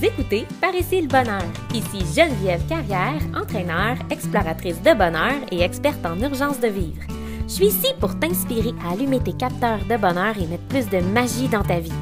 [0.00, 1.42] Écoutez Par ici le bonheur.
[1.74, 7.02] Ici Geneviève Carrière, entraîneur, exploratrice de bonheur et experte en urgence de vivre.
[7.48, 11.00] Je suis ici pour t'inspirer à allumer tes capteurs de bonheur et mettre plus de
[11.00, 11.92] magie dans ta vie.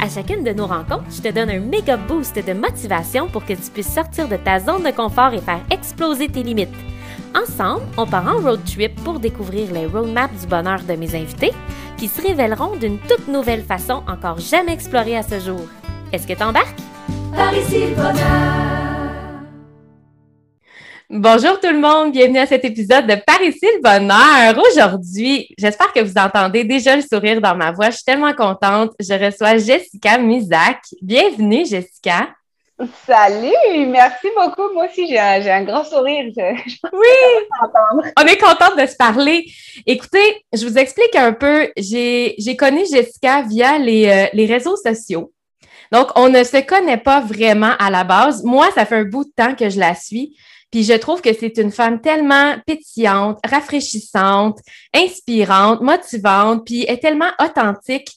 [0.00, 3.52] À chacune de nos rencontres, je te donne un méga boost de motivation pour que
[3.52, 6.74] tu puisses sortir de ta zone de confort et faire exploser tes limites.
[7.34, 11.52] Ensemble, on part en road trip pour découvrir les roadmaps du bonheur de mes invités
[11.96, 15.62] qui se révéleront d'une toute nouvelle façon encore jamais explorée à ce jour.
[16.12, 16.95] Est-ce que t'embarques?
[17.34, 18.66] Par ici le bonheur!
[21.08, 24.60] Bonjour tout le monde, bienvenue à cet épisode de Par ici le bonheur.
[24.68, 27.90] Aujourd'hui, j'espère que vous entendez déjà le sourire dans ma voix.
[27.90, 28.92] Je suis tellement contente.
[28.98, 30.80] Je reçois Jessica Misak.
[31.00, 32.28] Bienvenue, Jessica.
[33.06, 34.70] Salut, merci beaucoup.
[34.74, 36.26] Moi aussi, j'ai un, grand sourire.
[36.36, 39.46] oui, on est contente de se parler.
[39.86, 41.70] Écoutez, je vous explique un peu.
[41.78, 45.32] J'ai connu Jessica via les, euh, les, réseaux sociaux.
[45.92, 48.42] Donc, on ne se connaît pas vraiment à la base.
[48.44, 50.36] Moi, ça fait un bout de temps que je la suis.
[50.70, 54.58] Puis je trouve que c'est une femme tellement pétillante, rafraîchissante,
[54.94, 58.10] inspirante, motivante, puis est tellement authentique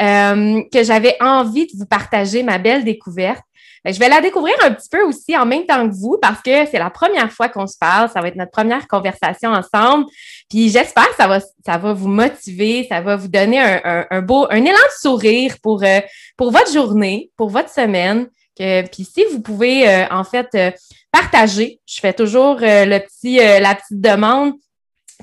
[0.00, 3.42] euh, que j'avais envie de vous partager ma belle découverte.
[3.84, 6.42] Ben, je vais la découvrir un petit peu aussi en même temps que vous parce
[6.42, 8.10] que c'est la première fois qu'on se parle.
[8.10, 10.06] Ça va être notre première conversation ensemble.
[10.48, 14.46] Puis j'espère que ça va, ça va vous motiver, ça va vous donner un, beau,
[14.50, 16.00] un élan de sourire pour, euh,
[16.36, 18.28] pour votre journée, pour votre semaine.
[18.56, 20.70] Puis si vous pouvez euh, en fait euh,
[21.10, 24.54] partager, je fais toujours le petit, la petite demande.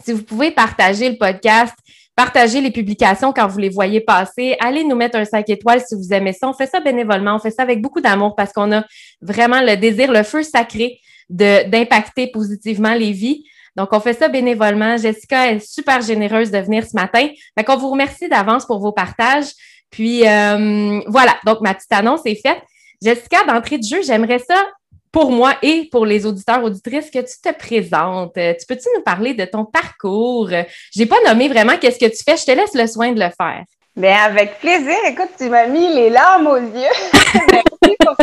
[0.04, 1.74] Si vous pouvez partager le podcast
[2.16, 4.56] Partagez les publications quand vous les voyez passer.
[4.60, 6.48] Allez nous mettre un 5 étoiles si vous aimez ça.
[6.48, 7.36] On fait ça bénévolement.
[7.36, 8.84] On fait ça avec beaucoup d'amour parce qu'on a
[9.20, 13.44] vraiment le désir, le feu sacré d'impacter positivement les vies.
[13.76, 14.98] Donc, on fait ça bénévolement.
[14.98, 17.28] Jessica est super généreuse de venir ce matin.
[17.58, 19.52] Donc, on vous remercie d'avance pour vos partages.
[19.90, 21.36] Puis, euh, voilà.
[21.46, 22.62] Donc, ma petite annonce est faite.
[23.02, 24.66] Jessica, d'entrée de jeu, j'aimerais ça
[25.12, 28.38] pour moi et pour les auditeurs, auditrices, que tu te présentes.
[28.38, 30.50] Euh, tu peux-tu nous parler de ton parcours?
[30.50, 32.38] Je n'ai pas nommé vraiment qu'est-ce que tu fais.
[32.38, 33.64] Je te laisse le soin de le faire.
[33.95, 34.98] Bien, avec plaisir.
[35.08, 36.71] Écoute, tu m'as mis les larmes aux yeux.
[37.52, 38.15] Merci pour,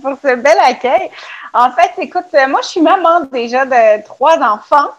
[0.00, 1.10] pour, ce bel accueil.
[1.52, 4.90] En fait, écoute, moi, je suis maman déjà de trois enfants.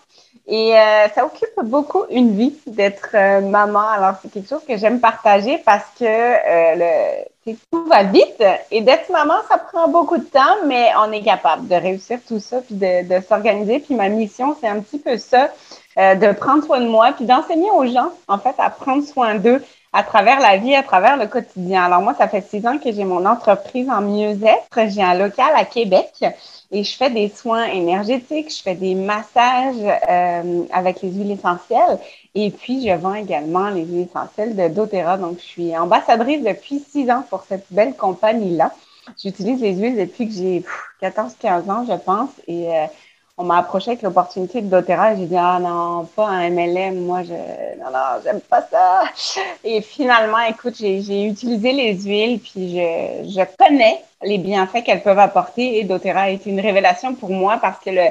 [0.45, 3.87] Et euh, ça occupe beaucoup une vie d'être euh, maman.
[3.87, 8.43] Alors, c'est quelque chose que j'aime partager parce que euh, le, tout va vite.
[8.71, 12.41] Et d'être maman, ça prend beaucoup de temps, mais on est capable de réussir tout
[12.41, 13.79] ça, puis de, de s'organiser.
[13.79, 15.47] Puis ma mission, c'est un petit peu ça,
[15.95, 19.63] de prendre soin de moi, puis d'enseigner aux gens, en fait, à prendre soin d'eux
[19.95, 21.83] à travers la vie, à travers le quotidien.
[21.83, 24.89] Alors moi, ça fait six ans que j'ai mon entreprise en mieux-être.
[24.89, 26.25] J'ai un local à Québec
[26.71, 29.75] et je fais des soins énergétiques, je fais des massages
[30.09, 31.99] euh, avec les huiles essentielles
[32.33, 35.17] et puis je vends également les huiles essentielles de doTERRA.
[35.17, 38.71] Donc, je suis ambassadrice depuis six ans pour cette belle compagnie-là.
[39.21, 40.63] J'utilise les huiles depuis que j'ai
[41.03, 42.85] 14-15 ans, je pense, et euh,
[43.37, 47.03] on m'a approché avec l'opportunité de doTERRA et j'ai dit ah non pas un MLM
[47.05, 49.03] moi je non non j'aime pas ça.
[49.63, 55.19] Et finalement écoute j'ai utilisé les huiles puis je, je connais les bienfaits qu'elles peuvent
[55.19, 58.07] apporter et doTERRA a été une révélation pour moi parce que le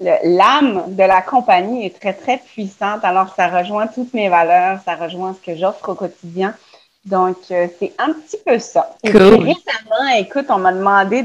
[0.00, 3.04] l'âme de la compagnie est très très puissante.
[3.04, 6.54] Alors ça rejoint toutes mes valeurs ça rejoint ce que j'offre au quotidien
[7.08, 8.94] donc, euh, c'est un petit peu ça.
[9.02, 11.22] Et récemment, écoute, on m'a demandé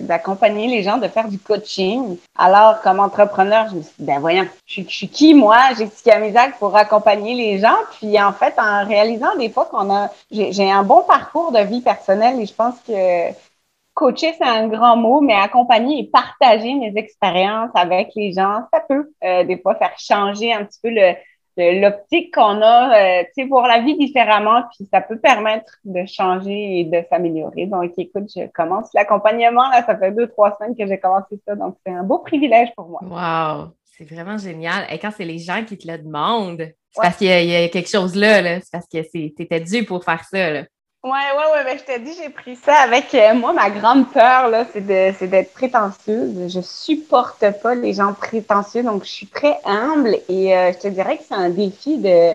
[0.00, 2.16] d'accompagner les gens, de faire du coaching.
[2.36, 6.58] Alors, comme entrepreneur, je me suis dit, ben voyons, je, suis qui, moi, Jessica Misac,
[6.58, 7.76] pour accompagner les gens?
[7.98, 11.80] Puis, en fait, en réalisant des fois qu'on a, j'ai un bon parcours de vie
[11.80, 13.32] personnelle et je pense que
[13.94, 18.80] coacher, c'est un grand mot, mais accompagner et partager mes expériences avec les gens, ça
[18.86, 21.14] peut euh, des fois faire changer un petit peu le
[21.56, 26.04] l'optique qu'on a, euh, tu sais, voir la vie différemment, puis ça peut permettre de
[26.06, 27.66] changer et de s'améliorer.
[27.66, 31.54] Donc, écoute, je commence l'accompagnement, là, ça fait deux, trois semaines que j'ai commencé ça,
[31.54, 33.00] donc c'est un beau privilège pour moi.
[33.02, 33.72] Wow!
[33.96, 34.86] C'est vraiment génial.
[34.90, 37.88] Et quand c'est les gens qui te le demandent, c'est parce qu'il y, a quelque
[37.88, 38.60] chose là, là.
[38.60, 40.50] c'est parce que tu étais dû pour faire ça.
[40.50, 40.64] Là.
[41.04, 43.52] Ouais, ouais, ouais, ben, je t'ai dit, j'ai pris ça avec euh, moi.
[43.52, 46.50] Ma grande peur, là, c'est d'être prétentieuse.
[46.50, 50.88] Je supporte pas les gens prétentieux, donc je suis très humble et euh, je te
[50.88, 52.32] dirais que c'est un défi de.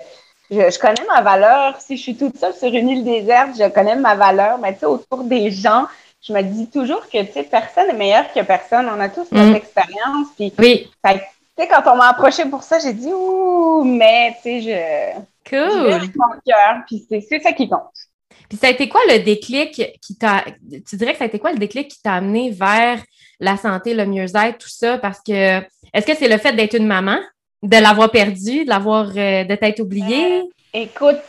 [0.52, 1.82] Je, je, connais ma valeur.
[1.82, 4.60] Si je suis toute seule sur une île déserte, je connais ma valeur.
[4.60, 5.88] Mais tu sais, autour des gens,
[6.22, 8.88] je me dis toujours que tu sais, personne n'est meilleur que personne.
[8.96, 9.56] On a tous notre mm.
[9.56, 10.28] expérience.
[10.36, 10.92] Puis, oui.
[11.04, 11.12] tu
[11.58, 15.20] sais, quand on m'a approché pour ça, j'ai dit ouh, mais tu sais, je.
[15.50, 15.92] Cool.
[15.92, 16.84] Je mon cœur.
[16.86, 18.09] Puis c'est ça qui compte.
[18.50, 20.44] Puis ça a été quoi le déclic qui t'a.
[20.88, 23.02] Tu dirais que ça a été quoi le déclic qui t'a amené vers
[23.40, 24.98] la santé, le mieux-être, tout ça?
[24.98, 25.60] Parce que
[25.94, 27.20] est-ce que c'est le fait d'être une maman,
[27.62, 30.40] de l'avoir perdu, de l'avoir euh, de t'être oubliée?
[30.40, 30.44] Euh,
[30.74, 31.20] écoute,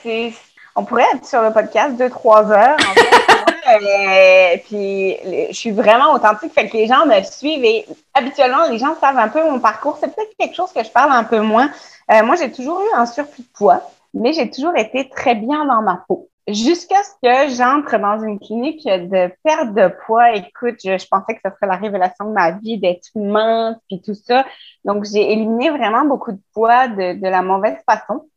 [0.77, 2.79] on pourrait être sur le podcast deux, trois heures.
[2.79, 5.17] En fait, euh, puis
[5.51, 9.19] je suis vraiment authentique, fait que les gens me suivent et habituellement, les gens savent
[9.19, 9.99] un peu mon parcours.
[10.01, 11.71] C'est peut-être quelque chose que je parle un peu moins.
[12.11, 15.67] Euh, moi, j'ai toujours eu un surplus de poids, mais j'ai toujours été très bien
[15.67, 16.30] dans ma peau.
[16.49, 21.41] Jusqu'à ce que j'entre dans une clinique de perte de poids, écoute, je, pensais que
[21.45, 24.45] ce serait la révélation de ma vie d'être mince puis tout ça.
[24.85, 28.29] Donc, j'ai éliminé vraiment beaucoup de poids de, la mauvaise façon.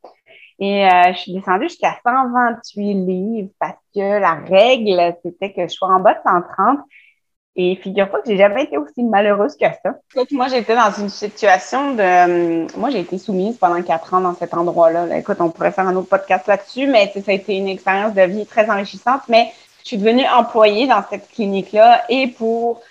[0.59, 5.73] Et euh, je suis descendue jusqu'à 128 livres parce que la règle, c'était que je
[5.73, 6.79] sois en bas de 130.
[7.55, 9.95] Et figure-toi que j'ai jamais été aussi malheureuse que ça.
[10.31, 12.01] moi, j'étais dans une situation de...
[12.01, 15.15] Euh, moi, j'ai été soumise pendant quatre ans dans cet endroit-là.
[15.17, 18.23] Écoute, on pourrait faire un autre podcast là-dessus, mais ça a été une expérience de
[18.23, 19.21] vie très enrichissante.
[19.29, 19.51] Mais
[19.83, 22.81] je suis devenue employée dans cette clinique-là et pour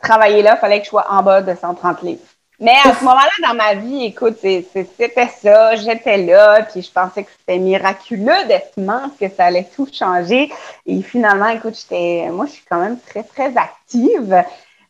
[0.00, 2.20] travailler là, il fallait que je sois en bas de 130 livres.
[2.62, 7.24] Mais à ce moment-là dans ma vie, écoute, c'était ça, j'étais là, puis je pensais
[7.24, 8.76] que c'était miraculeux d'être
[9.18, 10.48] que ça allait tout changer.
[10.86, 14.44] Et finalement, écoute, j'étais, moi, je suis quand même très, très active.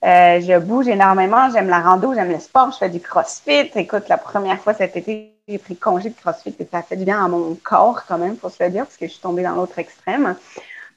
[0.05, 3.71] Euh, je bouge énormément, j'aime la rando, j'aime le sport, je fais du crossfit.
[3.75, 6.97] Écoute, la première fois cet été, j'ai pris congé de crossfit et ça a fait
[6.97, 9.23] du bien à mon corps quand même, faut se le dire, parce que je suis
[9.23, 10.37] tombée dans l'autre extrême.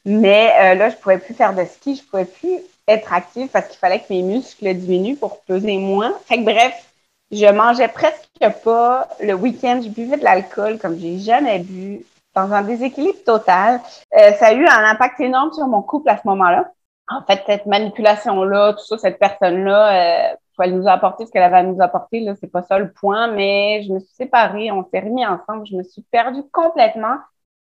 [0.04, 3.68] Mais euh, là, je pouvais plus faire de ski, je pouvais plus être active parce
[3.68, 6.14] qu'il fallait que mes muscles diminuent pour peser moins.
[6.26, 6.94] Fait que bref,
[7.32, 8.28] je mangeais presque
[8.64, 9.82] pas le week-end.
[9.84, 12.06] Je buvais de l'alcool comme j'ai jamais bu,
[12.36, 13.82] dans un déséquilibre total.
[14.18, 16.72] Euh, ça a eu un impact énorme sur mon couple à ce moment-là.
[17.08, 21.44] En fait, cette manipulation-là, tout ça, cette personne-là, euh, elle nous a apporté ce qu'elle
[21.44, 22.20] avait à nous apporter.
[22.22, 25.68] Là, c'est pas ça le point, mais je me suis séparée, on s'est remis ensemble,
[25.68, 27.18] je me suis perdue complètement.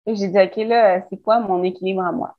[0.06, 2.36] Et j'ai dit, OK, là, c'est quoi mon équilibre à moi?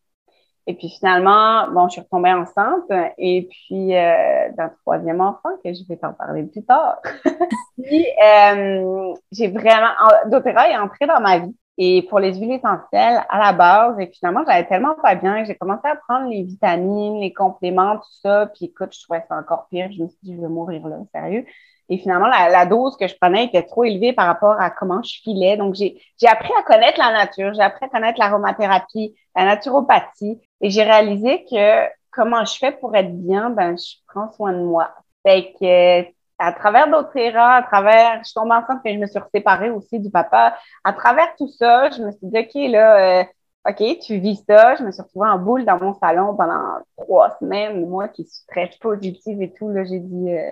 [0.70, 2.88] Et puis finalement, bon, je suis retombée enceinte
[3.18, 7.00] et puis euh, d'un troisième enfant que je vais t'en parler plus tard.
[7.82, 9.88] puis euh, j'ai vraiment,
[10.26, 14.12] doTERRA est entré dans ma vie et pour les huiles essentielles à la base et
[14.16, 18.20] finalement j'avais tellement pas bien que j'ai commencé à prendre les vitamines, les compléments, tout
[18.22, 18.46] ça.
[18.54, 19.90] Puis écoute, je trouvais ça encore pire.
[19.90, 21.44] Je me suis dit je vais mourir là, sérieux.
[21.90, 25.20] Et finalement, la, dose que je prenais était trop élevée par rapport à comment je
[25.22, 25.56] filais.
[25.56, 30.40] Donc, j'ai appris à connaître la nature, j'ai appris à connaître l'aromathérapie, la naturopathie.
[30.60, 34.62] Et j'ai réalisé que comment je fais pour être bien, ben, je prends soin de
[34.62, 34.94] moi.
[35.26, 36.08] Fait que,
[36.38, 39.98] à travers d'autres erreurs, à travers, je tombe enceinte et je me suis séparée aussi
[39.98, 40.56] du papa.
[40.84, 43.24] À travers tout ça, je me suis dit, OK, là, euh,
[43.68, 44.76] OK, tu vis ça.
[44.76, 47.88] Je me suis retrouvée en boule dans mon salon pendant trois semaines.
[47.88, 50.50] Moi qui suis très positive et tout, là, j'ai dit, euh,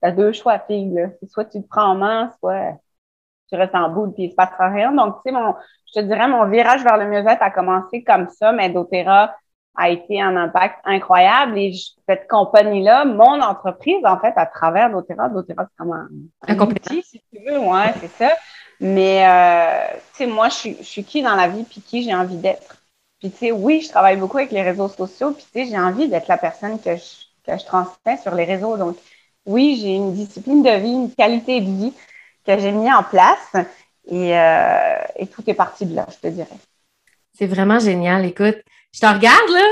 [0.00, 1.08] t'as deux choix, fille, là.
[1.28, 2.78] Soit tu te prends en main, soit
[3.48, 4.92] tu restes en boule puis il se passera rien.
[4.92, 5.54] Donc, tu sais, mon,
[5.86, 9.34] je te dirais, mon virage vers le mieux-être a commencé comme ça, mais doTERRA
[9.76, 11.58] a été un impact incroyable.
[11.58, 11.72] Et
[12.08, 16.08] cette compagnie-là, mon entreprise, en fait, à travers doTERRA, doTERRA, c'est comme un,
[16.48, 18.30] un outil, si tu veux, ouais, c'est ça.
[18.80, 22.02] Mais, euh, tu sais, moi, je suis, je suis qui dans la vie puis qui
[22.02, 22.76] j'ai envie d'être.
[23.18, 25.78] Puis, tu sais, oui, je travaille beaucoup avec les réseaux sociaux, puis, tu sais, j'ai
[25.78, 28.76] envie d'être la personne que je, que je transmets sur les réseaux.
[28.76, 28.96] Donc,
[29.46, 31.92] oui, j'ai une discipline de vie, une qualité de vie
[32.46, 33.54] que j'ai mis en place
[34.08, 36.48] et, euh, et, tout est parti de là, je te dirais.
[37.36, 38.24] C'est vraiment génial.
[38.26, 38.58] Écoute,
[38.92, 39.64] je te regarde là,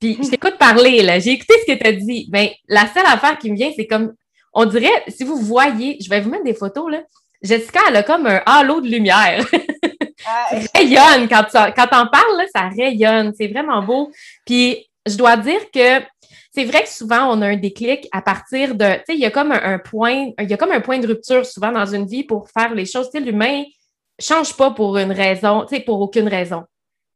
[0.00, 1.18] puis je t'écoute parler là.
[1.18, 2.28] J'ai écouté ce que tu as dit.
[2.32, 4.14] Mais ben, la seule affaire qui me vient, c'est comme,
[4.52, 7.02] on dirait, si vous voyez, je vais vous mettre des photos là.
[7.42, 9.44] Jessica, elle a comme un halo de lumière.
[10.28, 13.32] Ah, rayonne quand tu quand en parles, là, ça rayonne.
[13.38, 14.10] C'est vraiment beau.
[14.44, 16.00] Puis je dois dire que
[16.56, 19.26] c'est vrai que souvent, on a un déclic à partir de, tu sais, il y
[19.26, 22.06] a comme un, point, il y a comme un point de rupture souvent dans une
[22.06, 23.10] vie pour faire les choses.
[23.10, 23.62] Tu sais, l'humain
[24.18, 26.62] change pas pour une raison, tu sais, pour aucune raison.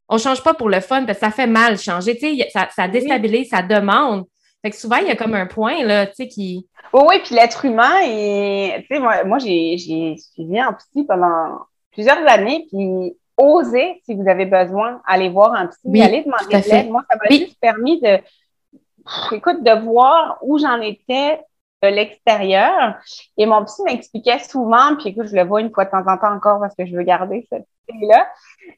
[0.07, 2.67] On change pas pour le fun parce que ça fait mal changer, tu sais, ça,
[2.75, 4.25] ça déstabilise, ça demande.
[4.61, 6.67] Fait que souvent, il y a comme un point, là, tu sais, qui...
[6.93, 9.75] Oui, oui, puis l'être humain, et, tu sais, moi, moi j'ai
[10.17, 15.65] suivi un psy pendant plusieurs années, puis osez, si vous avez besoin, aller voir un
[15.65, 16.91] psy, oui, aller demander de l'aide.
[16.91, 18.19] Moi, ça m'a juste permis de,
[19.31, 21.39] écoute, de voir où j'en étais
[21.83, 22.99] de l'extérieur.
[23.37, 26.17] Et mon psy m'expliquait souvent, puis écoute, je le vois une fois de temps en
[26.17, 27.65] temps encore parce que je veux garder cette
[28.03, 28.27] là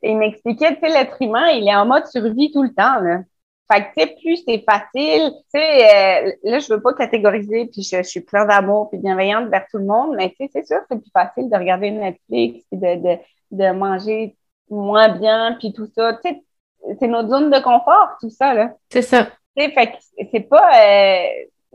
[0.01, 2.99] Et il m'expliquait, tu sais, l'être humain, il est en mode survie tout le temps.
[3.71, 7.65] Fait que, tu sais, plus c'est facile, tu sais, euh, là, je veux pas catégoriser,
[7.67, 10.65] puis je, suis plein d'amour puis bienveillante vers tout le monde, mais tu sais, c'est
[10.65, 13.17] sûr, c'est plus facile de regarder Netflix, puis de, de,
[13.51, 14.35] de manger
[14.69, 16.13] moins bien, puis tout ça.
[16.13, 16.43] Tu sais,
[16.99, 18.73] c'est notre zone de confort, tout ça, là.
[18.89, 19.93] C'est ça fait
[20.31, 21.27] c'est pas, euh,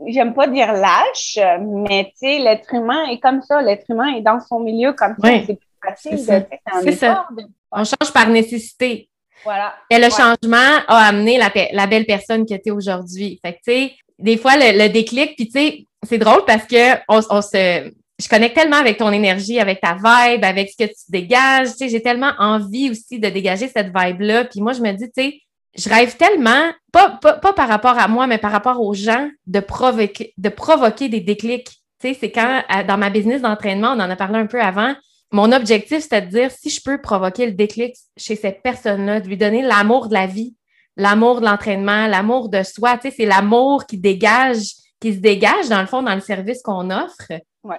[0.07, 1.39] j'aime pas dire lâche,
[1.87, 3.61] mais tu sais, l'être humain est comme ça.
[3.61, 5.29] L'être humain est dans son milieu comme ça.
[5.45, 6.47] C'est plus facile.
[6.83, 7.27] C'est ça.
[7.71, 9.09] On change par nécessité.
[9.43, 9.75] Voilà.
[9.89, 13.39] Et le changement a amené la, la belle personne que tu es aujourd'hui.
[13.43, 16.95] Fait que, tu sais, des fois, le, déclic, puis tu sais, c'est drôle parce que
[17.07, 20.89] on, on se, je connecte tellement avec ton énergie, avec ta vibe, avec ce que
[20.89, 21.69] tu dégages.
[21.69, 24.45] Tu sais, j'ai tellement envie aussi de dégager cette vibe-là.
[24.45, 25.41] Puis moi, je me dis, tu sais,
[25.77, 29.59] je rêve tellement, pas, pas, par rapport à moi, mais par rapport aux gens, de
[29.59, 31.69] provoquer, de provoquer des déclics.
[32.01, 34.95] Tu sais, c'est quand, dans ma business d'entraînement, on en a parlé un peu avant,
[35.31, 39.27] mon objectif, c'est de dire si je peux provoquer le déclic chez cette personne-là, de
[39.27, 40.55] lui donner l'amour de la vie,
[40.95, 45.69] l'amour de l'entraînement, l'amour de soi, tu sais, c'est l'amour qui dégage, qui se dégage,
[45.69, 47.31] dans le fond, dans le service qu'on offre.
[47.63, 47.77] Ouais.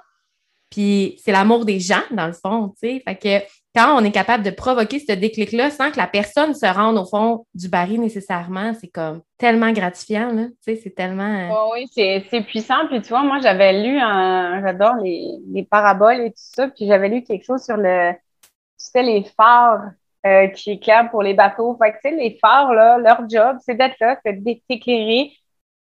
[0.70, 3.02] Puis c'est l'amour des gens, dans le fond, tu sais.
[3.04, 6.66] Fait que quand on est capable de provoquer ce déclic-là sans que la personne se
[6.66, 10.46] rende au fond du baril nécessairement, c'est comme tellement gratifiant, là.
[10.46, 11.22] Tu sais, c'est tellement.
[11.22, 12.86] Euh, oui, c'est puissant.
[12.88, 14.60] Puis tu vois, moi, j'avais lu un.
[14.62, 16.68] J'adore les, les, paraboles et tout ça.
[16.68, 18.12] Puis j'avais lu quelque chose sur le.
[18.12, 19.90] Tu sais, les phares
[20.26, 21.76] euh, qui éclairent pour les bateaux.
[21.80, 25.32] Fait que, tu sais, les phares, là, leur job, c'est d'être là, c'est d'éclairer.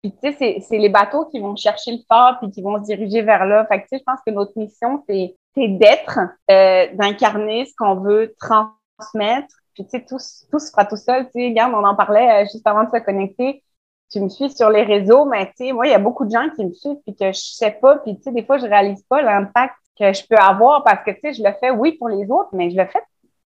[0.02, 2.84] Puis, tu sais, c'est les bateaux qui vont chercher le phare puis qui vont se
[2.84, 3.64] diriger vers là.
[3.66, 6.18] Fait que, tu sais, je pense que notre mission, c'est c'est d'être,
[6.50, 9.54] euh, d'incarner ce qu'on veut transmettre.
[9.74, 10.18] Puis, tu sais, tout,
[10.50, 11.26] tout se fera tout seul.
[11.26, 13.62] Tu sais, regarde, on en parlait euh, juste avant de se connecter.
[14.10, 16.30] Tu me suis sur les réseaux, mais tu sais, moi, il y a beaucoup de
[16.30, 17.96] gens qui me suivent puis que je sais pas.
[17.98, 21.10] Puis, tu sais, des fois, je réalise pas l'impact que je peux avoir parce que,
[21.10, 23.00] tu sais, je le fais, oui, pour les autres, mais je le fais,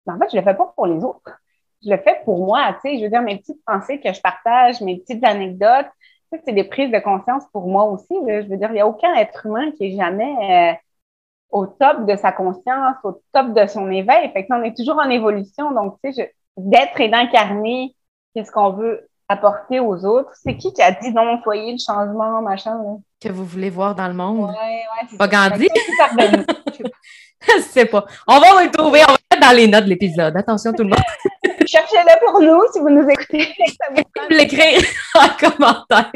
[0.08, 1.42] en fait, je le fais pas pour les autres.
[1.84, 2.98] Je le fais pour moi, tu sais.
[2.98, 5.88] Je veux dire, mes petites pensées que je partage, mes petites anecdotes,
[6.32, 8.14] tu sais, c'est des prises de conscience pour moi aussi.
[8.14, 10.72] Je veux dire, il y a aucun être humain qui est jamais...
[10.72, 10.76] Euh,
[11.52, 14.32] au top de sa conscience, au top de son éveil.
[14.34, 15.72] Fait que on est toujours en évolution.
[15.72, 17.96] Donc, tu sais, d'être et d'incarner
[18.34, 20.32] qu'est-ce qu'on veut apporter aux autres?
[20.44, 22.78] C'est qui qui a dit dans mon foyer le changement, machin?
[23.22, 24.50] Que vous voulez voir dans le monde?
[24.50, 25.18] Ouais, ouais.
[25.18, 25.68] Pas Gandhi?
[27.48, 28.06] Je sais pas.
[28.28, 29.02] On va le trouver.
[29.08, 30.36] On va mettre dans les notes de l'épisode.
[30.36, 31.00] Attention tout le monde.
[31.68, 33.48] Cherchez-le pour nous si vous nous écoutez.
[34.30, 34.82] L'écrire
[35.16, 36.12] en commentaire.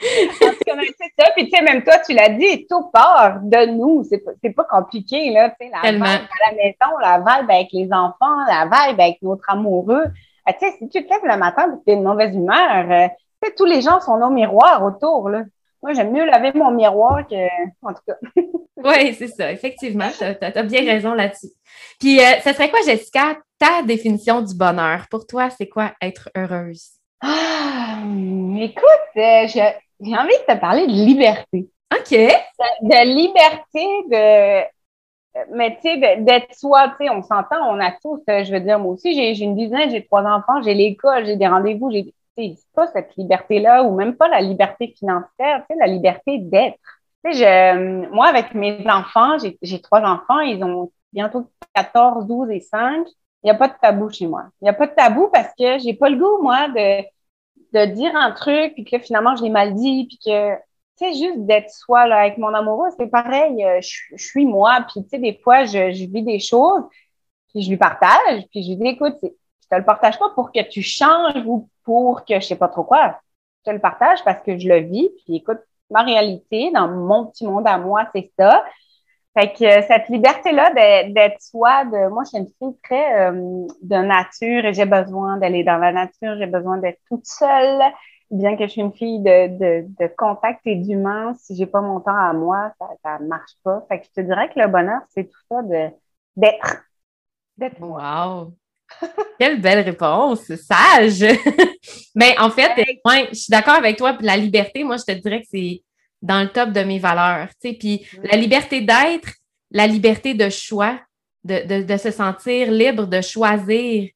[0.00, 1.30] Ça.
[1.36, 4.04] Puis, tu sais, même toi, tu l'as dit, tout part de nous.
[4.04, 5.50] C'est pas, pas compliqué, là.
[5.50, 9.22] Tu sais, la vibe à la maison, la vibe avec les enfants, la vibe avec
[9.22, 10.04] notre amoureux.
[10.46, 12.34] Ah, tu sais, si tu te lèves le matin et que tu es de mauvaise
[12.34, 13.08] humeur, euh,
[13.42, 15.42] tu sais, tous les gens sont nos miroirs autour, là.
[15.82, 17.46] Moi, j'aime mieux laver mon miroir que.
[17.82, 18.16] En tout cas.
[18.84, 19.52] oui, c'est ça.
[19.52, 21.52] Effectivement, tu as, bien raison là-dessus.
[22.00, 25.06] Puis, euh, ce serait quoi, Jessica, ta définition du bonheur?
[25.10, 26.93] Pour toi, c'est quoi être heureuse?
[27.26, 28.02] Ah,
[28.58, 28.84] écoute,
[29.16, 31.70] euh, j'ai envie de te parler de liberté.
[31.92, 32.10] OK.
[32.10, 34.64] De, liberté, de.
[35.56, 38.78] Mais tu sais, d'être soi, tu sais, on s'entend, on a tous, je veux dire,
[38.78, 42.14] moi aussi, j'ai une dizaine, j'ai trois enfants, j'ai l'école, j'ai des rendez-vous, j'ai.
[42.36, 46.76] C'est pas cette liberté-là, ou même pas la liberté financière, tu sais, la liberté d'être.
[47.24, 52.50] Tu sais, je, moi, avec mes enfants, j'ai trois enfants, ils ont bientôt 14, 12
[52.50, 53.06] et 5.
[53.44, 54.46] Il n'y a pas de tabou chez moi.
[54.60, 57.04] Il n'y a pas de tabou parce que j'ai pas le goût, moi, de
[57.74, 60.60] de dire un truc, puis que finalement, je l'ai mal dit, puis que, tu
[60.96, 65.02] sais, juste d'être soi, là, avec mon amoureux, c'est pareil, euh, je, suis moi, puis
[65.02, 66.84] tu sais, des fois, je, je, vis des choses,
[67.52, 70.52] puis je lui partage, puis je lui dis, écoute, je te le partage pas pour
[70.52, 73.18] que tu changes ou pour que je sais pas trop quoi.
[73.64, 75.58] Je te le partage parce que je le vis, puis écoute,
[75.90, 78.64] ma réalité, dans mon petit monde à moi, c'est ça.
[79.36, 80.70] Fait que euh, cette liberté-là
[81.10, 85.38] d'être soi, de moi, je suis une fille très euh, de nature et j'ai besoin
[85.38, 87.82] d'aller dans la nature, j'ai besoin d'être toute seule.
[88.30, 91.80] Bien que je suis une fille de, de, de contact et d'humain, si j'ai pas
[91.80, 93.84] mon temps à moi, ça, ça marche pas.
[93.88, 95.88] Fait que je te dirais que le bonheur, c'est tout ça de
[96.36, 96.84] d'être.
[97.56, 98.54] D'être Wow!
[99.38, 100.44] Quelle belle réponse!
[100.54, 101.24] Sage!
[102.14, 102.70] Mais en fait,
[103.04, 104.16] ouais, je suis d'accord avec toi.
[104.20, 105.82] La liberté, moi, je te dirais que c'est
[106.24, 107.48] dans le top de mes valeurs.
[107.60, 109.28] Puis la liberté d'être,
[109.70, 110.98] la liberté de choix,
[111.44, 114.08] de, se sentir libre de choisir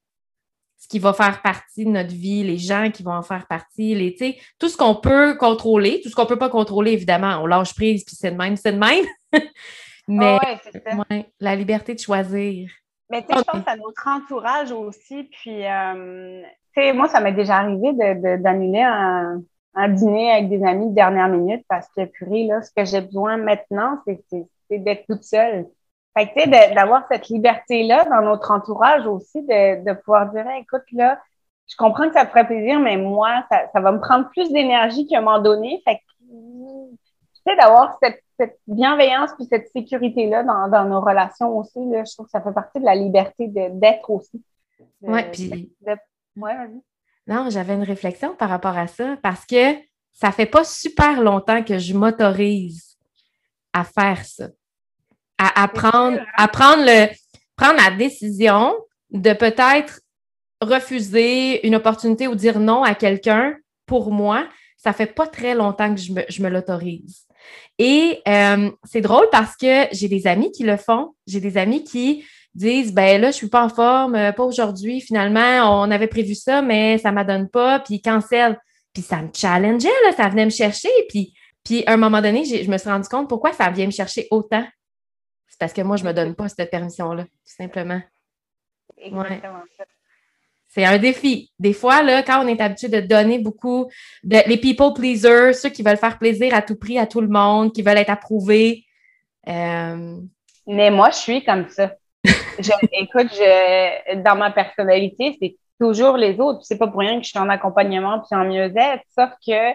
[0.78, 3.94] ce qui va faire partie de notre vie, les gens qui vont en faire partie,
[3.94, 7.46] les, tout ce qu'on peut contrôler, tout ce qu'on ne peut pas contrôler, évidemment, on
[7.46, 9.04] lâche prise, puis c'est de même, c'est de même.
[10.08, 10.38] Mais
[11.38, 12.70] la liberté de choisir.
[13.10, 15.24] Mais tu sais, je pense à notre entourage aussi.
[15.24, 16.42] Puis, euh,
[16.74, 17.92] tu sais, moi, ça m'est déjà arrivé
[18.38, 19.42] d'annuler un,
[19.78, 23.00] un dîner avec des amis de dernière minute parce que, purée, là, ce que j'ai
[23.00, 25.68] besoin maintenant, c'est d'être toute seule.
[26.16, 30.44] Fait que, tu sais, d'avoir cette liberté-là dans notre entourage aussi, de, de pouvoir dire,
[30.58, 31.20] écoute, là,
[31.68, 34.50] je comprends que ça te ferait plaisir, mais moi, ça, ça va me prendre plus
[34.50, 35.80] d'énergie qu'à un moment donné.
[35.84, 41.56] Fait que, tu sais, d'avoir cette, cette, bienveillance puis cette sécurité-là dans, dans, nos relations
[41.56, 44.42] aussi, là, je trouve que ça fait partie de la liberté d'être aussi.
[45.02, 45.72] Oui, puis.
[45.86, 46.82] Ouais, vas-y.
[47.28, 49.74] Non, j'avais une réflexion par rapport à ça parce que
[50.12, 52.96] ça fait pas super longtemps que je m'autorise
[53.74, 54.48] à faire ça.
[55.36, 57.06] À, prendre, à prendre, le,
[57.54, 58.74] prendre la décision
[59.10, 60.00] de peut-être
[60.60, 63.54] refuser une opportunité ou dire non à quelqu'un
[63.86, 64.48] pour moi.
[64.76, 67.26] Ça fait pas très longtemps que je me, je me l'autorise.
[67.78, 71.14] Et euh, c'est drôle parce que j'ai des amis qui le font.
[71.26, 72.24] J'ai des amis qui
[72.58, 76.34] disent ben là, je suis pas en forme, euh, pas aujourd'hui, finalement, on avait prévu
[76.34, 78.58] ça, mais ça ne m'adonne pas, puis cancel.
[78.92, 80.90] Puis ça me challengeait, là, ça venait me chercher.
[81.08, 81.34] Puis,
[81.64, 84.26] puis à un moment donné, je me suis rendu compte pourquoi ça vient me chercher
[84.30, 84.66] autant.
[85.46, 88.00] C'est parce que moi, je ne me donne pas cette permission-là, tout simplement.
[88.96, 89.62] Exactement
[90.68, 91.52] C'est un défi.
[91.58, 93.88] Des fois, là, quand on est habitué de donner beaucoup,
[94.24, 97.28] de, les people pleasers, ceux qui veulent faire plaisir à tout prix à tout le
[97.28, 98.84] monde, qui veulent être approuvés.
[99.46, 100.16] Euh,
[100.66, 101.94] Mais moi, je suis comme ça.
[102.92, 106.60] Écoute, je, dans ma personnalité, c'est toujours les autres.
[106.62, 109.72] C'est pas pour rien que je suis en accompagnement puis en mieux-être, sauf que,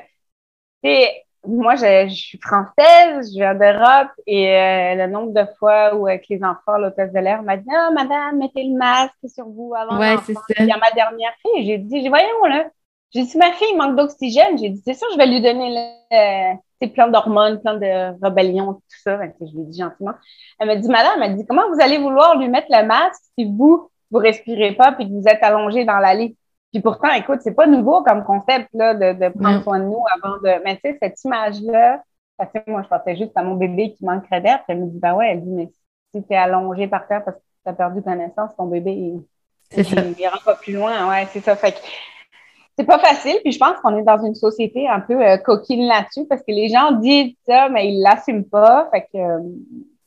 [0.84, 6.08] c'est moi, je, suis française, je viens d'Europe et euh, le nombre de fois où
[6.08, 9.74] avec les enfants, l'hôtesse de l'air m'a dit Ah, madame, mettez le masque sur vous
[9.76, 10.42] avant ouais, c'est ça.
[10.60, 12.66] Il y a ma dernière fille, j'ai dit, voyons là.
[13.14, 14.58] J'ai dit, ma fille manque d'oxygène.
[14.58, 18.74] J'ai dit, c'est sûr, je vais lui donner le, c'est plein d'hormones, plein de rébellion,
[18.74, 19.20] tout ça.
[19.40, 20.14] je lui ai dit gentiment.
[20.60, 23.46] Elle m'a dit, madame, elle dit, comment vous allez vouloir lui mettre le masque si
[23.46, 26.36] vous, vous respirez pas puis que vous êtes allongé dans l'allée?
[26.72, 30.04] Puis pourtant, écoute, c'est pas nouveau comme concept là, de, de prendre soin de nous
[30.16, 30.64] avant de.
[30.64, 32.02] Mais tu sais, cette image-là,
[32.38, 34.60] parce que moi, je pensais juste à mon bébé qui manquerait d'air.
[34.68, 35.72] Elle me dit, ben ouais, elle dit, mais
[36.14, 39.24] si tu es allongé par terre parce que tu as perdu connaissance, ton bébé, il,
[39.78, 41.10] il, ira pas plus loin.
[41.10, 41.56] Ouais, c'est ça.
[41.56, 41.78] Fait que
[42.78, 43.38] c'est pas facile.
[43.44, 46.52] Puis je pense qu'on est dans une société un peu euh, coquine là-dessus parce que
[46.52, 48.90] les gens disent ça, mais ils l'assument pas.
[48.92, 49.18] Fait que.
[49.18, 49.40] Euh,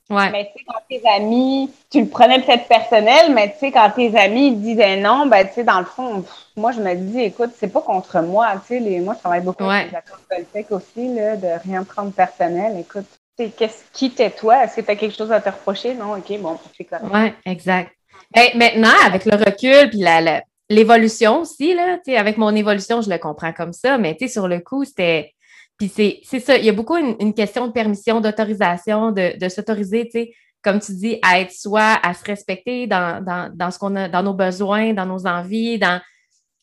[0.08, 0.30] Ouais.
[0.30, 3.90] Mais tu sais, quand tes amis, tu le prenais peut-être personnel, mais tu sais, quand
[3.90, 6.24] tes amis disaient non, ben tu sais, dans le fond,
[6.56, 9.42] moi je me dis, écoute, c'est pas contre moi, tu sais, les, moi je travaille
[9.42, 12.78] beaucoup avec les accords politiques aussi, là, de rien prendre personnel.
[12.78, 13.06] Écoute,
[13.36, 14.62] qu'est-ce qui t'es toi?
[14.62, 15.94] Est-ce que tu as quelque chose à te reprocher?
[15.94, 17.06] Non, ok, bon, c'est correct.
[17.12, 17.90] Oui, exact.
[18.32, 23.18] Ben, maintenant, avec le recul, puis la, l'évolution aussi, là, avec mon évolution, je le
[23.18, 25.32] comprends comme ça, mais sur le coup, c'était
[25.78, 25.92] puis
[26.24, 30.10] c'est ça, il y a beaucoup une, question de permission, d'autorisation, de, de s'autoriser, tu
[30.12, 30.32] sais,
[30.62, 34.08] comme tu dis, à être soi, à se respecter dans, dans, dans ce qu'on a,
[34.08, 36.00] dans nos besoins, dans nos envies, dans.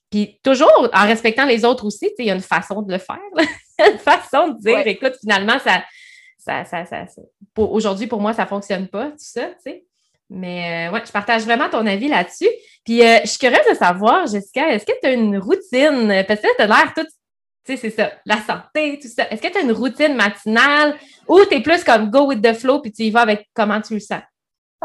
[0.10, 2.92] Puis toujours en respectant les autres aussi, tu sais, il y a une façon de
[2.92, 3.20] le faire.
[3.92, 5.84] une façon de dire, écoute, finalement, ça,
[6.38, 7.06] ça, ça, ça,
[7.56, 9.86] aujourd'hui, pour moi, ça ne fonctionne pas, tout ça, tu sais.
[10.36, 12.50] Mais euh, ouais, je partage vraiment ton avis là-dessus.
[12.84, 16.24] Puis euh, je suis curieuse de savoir, Jessica, est-ce que tu as une routine?
[16.28, 17.08] Parce que tu as l'air toute
[17.66, 19.26] tu sais, c'est ça, la santé, tout ça.
[19.30, 20.98] Est-ce que tu as une routine matinale
[21.30, 23.80] ou tu es plus comme go with the flow puis tu y vas avec comment
[23.80, 24.22] tu le sens?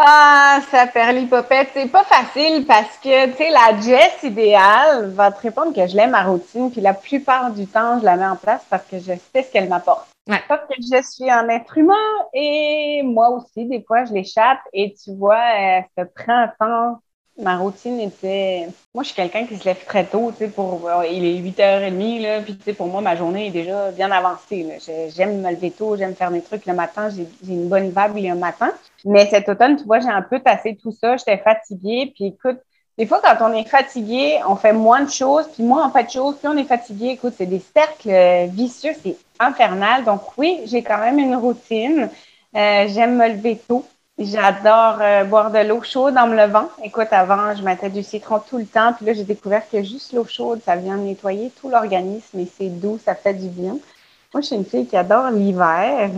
[0.01, 1.71] Ah, ça perd l'hypopète.
[1.75, 5.97] C'est pas facile parce que, tu sais, la Jess idéale va te répondre que je
[5.97, 8.99] l'aime ma routine, puis la plupart du temps, je la mets en place parce que
[8.99, 10.09] je sais ce qu'elle m'apporte.
[10.29, 10.41] Ouais.
[10.47, 11.95] Parce que je suis un être humain
[12.33, 17.01] et moi aussi, des fois, je l'échappe et tu vois, euh, ce printemps
[17.39, 18.69] ma routine était.
[18.95, 20.91] Moi, je suis quelqu'un qui se lève très tôt, tu sais, pour.
[21.11, 24.79] Il est 8h30, là, puis tu sais, pour moi, ma journée est déjà bien avancée.
[25.15, 28.35] J'aime me lever tôt, j'aime faire mes trucs le matin, j'ai une bonne vibe le
[28.35, 28.73] matin.
[29.05, 32.59] Mais cet automne, tu vois, j'ai un peu tassé tout ça, j'étais fatiguée, puis écoute,
[32.99, 36.03] des fois, quand on est fatigué, on fait moins de choses, puis moins on fait
[36.03, 37.11] de choses, puis on est fatigué.
[37.11, 40.05] Écoute, c'est des cercles vicieux, c'est infernal.
[40.05, 42.11] Donc oui, j'ai quand même une routine.
[42.57, 43.85] Euh, j'aime me lever tôt.
[44.19, 46.69] J'adore euh, boire de l'eau chaude en me levant.
[46.83, 48.93] Écoute, avant, je mettais du citron tout le temps.
[48.93, 52.69] Puis là, j'ai découvert que juste l'eau chaude, ça vient nettoyer tout l'organisme et c'est
[52.69, 53.79] doux, ça fait du bien.
[54.35, 56.11] Moi, je suis une fille qui adore l'hiver.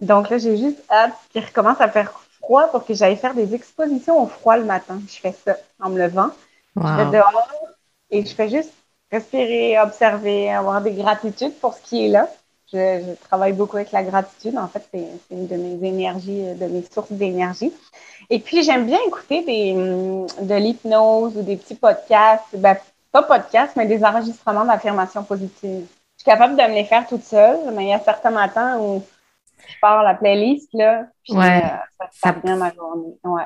[0.00, 2.10] Donc là, j'ai juste hâte qu'il recommence à faire
[2.40, 5.00] froid pour que j'aille faire des expositions au froid le matin.
[5.06, 6.30] Je fais ça en me levant.
[6.76, 7.52] Je vais dehors
[8.10, 8.72] et je fais juste
[9.10, 12.28] respirer, observer, avoir des gratitudes pour ce qui est là.
[12.72, 14.56] Je, travaille beaucoup avec la gratitude.
[14.56, 17.72] En fait, c'est une de mes énergies, de mes sources d'énergie.
[18.30, 22.44] Et puis, j'aime bien écouter des, hum, de l'hypnose ou des petits podcasts.
[22.54, 22.76] Ben,
[23.12, 25.86] pas podcasts, mais des enregistrements d'affirmations positives.
[26.16, 28.78] Je suis capable de me les faire toute seule, mais il y a certains matins
[28.78, 29.02] où
[29.68, 33.14] je pars la playlist, là, puis ouais, euh, ça, ça ma journée.
[33.24, 33.42] Ouais.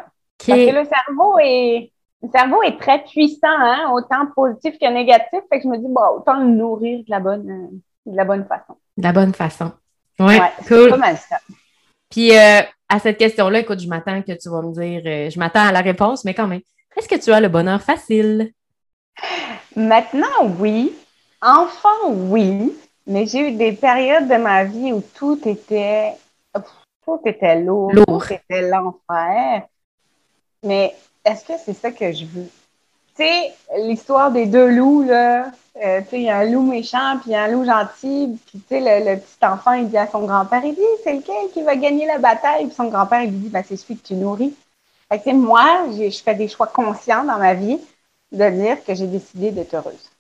[0.47, 5.41] Parce que le cerveau est, le cerveau est très puissant, hein, autant positif que négatif.
[5.49, 8.25] Fait que je me dis, bon, autant le nourrir de la bonne, euh, de la
[8.25, 8.77] bonne façon.
[8.97, 9.73] De la bonne façon.
[10.19, 10.91] Ouais, cool.
[10.91, 11.37] Pas mal ça.
[12.11, 15.39] Puis euh, à cette question-là, écoute, je m'attends que tu vas me dire, euh, je
[15.39, 16.63] m'attends à la réponse, mais quand même,
[16.97, 18.53] est-ce que tu as le bonheur facile?
[19.75, 20.95] Maintenant, oui.
[21.43, 22.75] Enfant, oui.
[23.07, 26.15] Mais j'ai eu des périodes de ma vie où tout était,
[27.05, 28.27] tout était lourd, lourd.
[28.27, 29.63] tout était l'enfer.
[30.63, 32.49] Mais est-ce que c'est ça que je veux?
[33.17, 35.51] Tu sais, l'histoire des deux loups, là,
[35.85, 39.17] euh, il y a un loup méchant, puis un loup gentil, puis tu sais, le,
[39.17, 42.19] petit enfant, il dit à son grand-père, il dit, c'est lequel qui va gagner la
[42.19, 42.67] bataille?
[42.67, 44.55] Puis son grand-père, il lui dit, ben, c'est celui que tu nourris.
[45.11, 47.79] Fait que, moi, je fais des choix conscients dans ma vie
[48.33, 50.11] de dire que j'ai décidé d'être heureuse.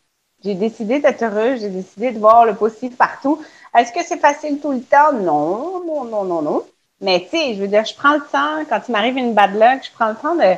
[0.44, 3.42] J'ai décidé d'être heureuse, j'ai décidé de voir le possible partout.
[3.76, 5.12] Est-ce que c'est facile tout le temps?
[5.12, 6.64] Non, non, non, non, non.
[7.00, 9.54] Mais tu sais, je veux dire, je prends le temps, quand il m'arrive une bad
[9.54, 10.54] luck, je prends le temps de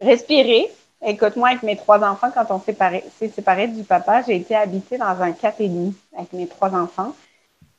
[0.00, 0.70] respirer.
[1.04, 4.98] Écoute, moi, avec mes trois enfants, quand on s'est séparé, du papa, j'ai été habitée
[4.98, 7.12] dans un 4,5 avec mes trois enfants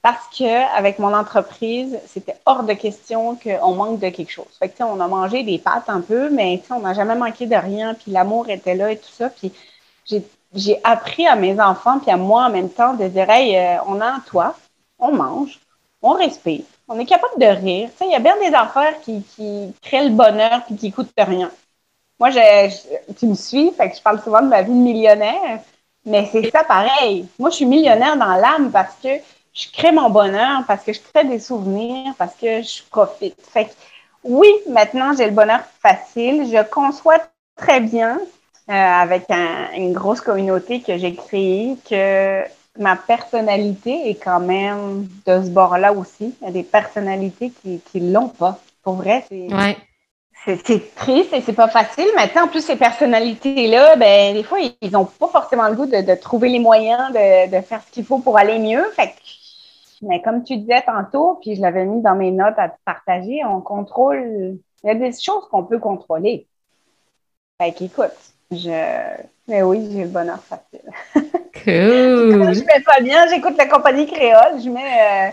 [0.02, 4.50] parce que avec mon entreprise, c'était hors de question qu'on manque de quelque chose.
[4.60, 7.56] Fait que, on a mangé des pâtes un peu, mais on n'a jamais manqué de
[7.56, 9.30] rien, puis l'amour était là et tout ça.
[9.30, 9.54] Puis
[10.54, 13.82] j'ai appris à mes enfants, puis à moi en même temps, de dire, hey, euh,
[13.88, 14.58] on a un toit,
[15.00, 15.60] on mange,
[16.02, 17.90] on respire, on est capable de rire.
[18.02, 19.24] Il y a bien des affaires qui,
[19.82, 21.50] créent le bonheur puis qui coûtent rien.
[22.24, 25.60] Moi, je, tu me suis, fait que je parle souvent de ma vie de millionnaire,
[26.06, 27.28] mais c'est ça pareil.
[27.38, 29.10] Moi, je suis millionnaire dans l'âme parce que
[29.54, 33.36] je crée mon bonheur, parce que je crée des souvenirs, parce que je profite.
[33.42, 33.72] Fait que,
[34.24, 36.50] oui, maintenant, j'ai le bonheur facile.
[36.50, 37.18] Je conçois
[37.58, 38.22] très bien
[38.70, 39.30] euh, avec
[39.76, 42.42] une grosse communauté que j'ai créée que
[42.80, 46.34] ma personnalité est quand même de ce bord-là aussi.
[46.42, 48.60] Il y a des personnalités qui ne l'ont pas.
[48.82, 49.50] Pour vrai, c'est
[50.46, 52.08] c'est triste et c'est pas facile.
[52.16, 56.16] Maintenant, en plus, ces personnalités-là, ben, des fois, ils n'ont pas forcément le goût de,
[56.16, 58.84] trouver les moyens de, faire ce qu'il faut pour aller mieux.
[58.96, 59.14] Fait
[60.06, 63.42] mais comme tu disais tantôt, puis je l'avais mis dans mes notes à te partager,
[63.46, 64.58] on contrôle.
[64.84, 66.46] Il y a des choses qu'on peut contrôler.
[67.62, 68.12] Fait qu'écoute,
[68.52, 68.70] je.
[69.48, 70.90] Mais oui, j'ai le bonheur facile.
[71.64, 72.54] Cool.
[72.54, 75.30] je mets pas bien, j'écoute la compagnie créole, je mets.
[75.30, 75.32] Euh,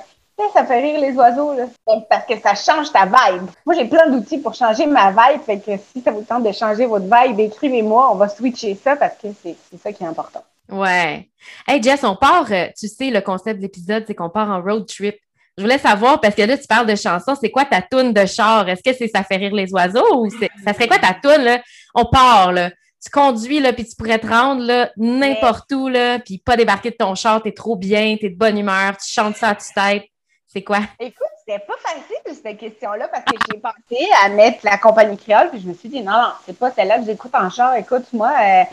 [0.52, 1.64] ça fait rire les oiseaux, là.
[2.08, 3.48] Parce que ça change ta vibe.
[3.66, 5.42] Moi, j'ai plein d'outils pour changer ma vibe.
[5.42, 8.10] Fait que si ça vous tente de changer votre vibe, écrivez-moi.
[8.12, 10.42] On va switcher ça parce que c'est ça qui est important.
[10.70, 11.28] Ouais.
[11.66, 14.62] Hey, Jess, on part, euh, tu sais, le concept de l'épisode, c'est qu'on part en
[14.62, 15.16] road trip.
[15.58, 18.24] Je voulais savoir, parce que là, tu parles de chansons, c'est quoi ta toune de
[18.24, 18.68] char?
[18.68, 21.60] Est-ce que c'est Ça fait rire les oiseaux ou ça serait quoi ta toune, là?
[21.94, 22.70] On part, là
[23.02, 26.96] tu conduis, là, puis tu pourrais te rendre n'importe où, là, puis pas débarquer de
[26.96, 30.04] ton char, t'es trop bien, t'es de bonne humeur, tu chantes ça à tu tête.
[30.52, 30.80] C'est quoi?
[30.98, 35.50] Écoute, c'était pas facile cette question-là parce que j'ai pensé à mettre la compagnie créole,
[35.50, 37.76] puis je me suis dit non, non, c'est pas celle-là que j'écoute en char.
[37.76, 38.64] Écoute, moi, euh,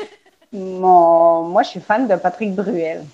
[0.54, 3.06] mon, moi, je suis fan de Patrick Bruel.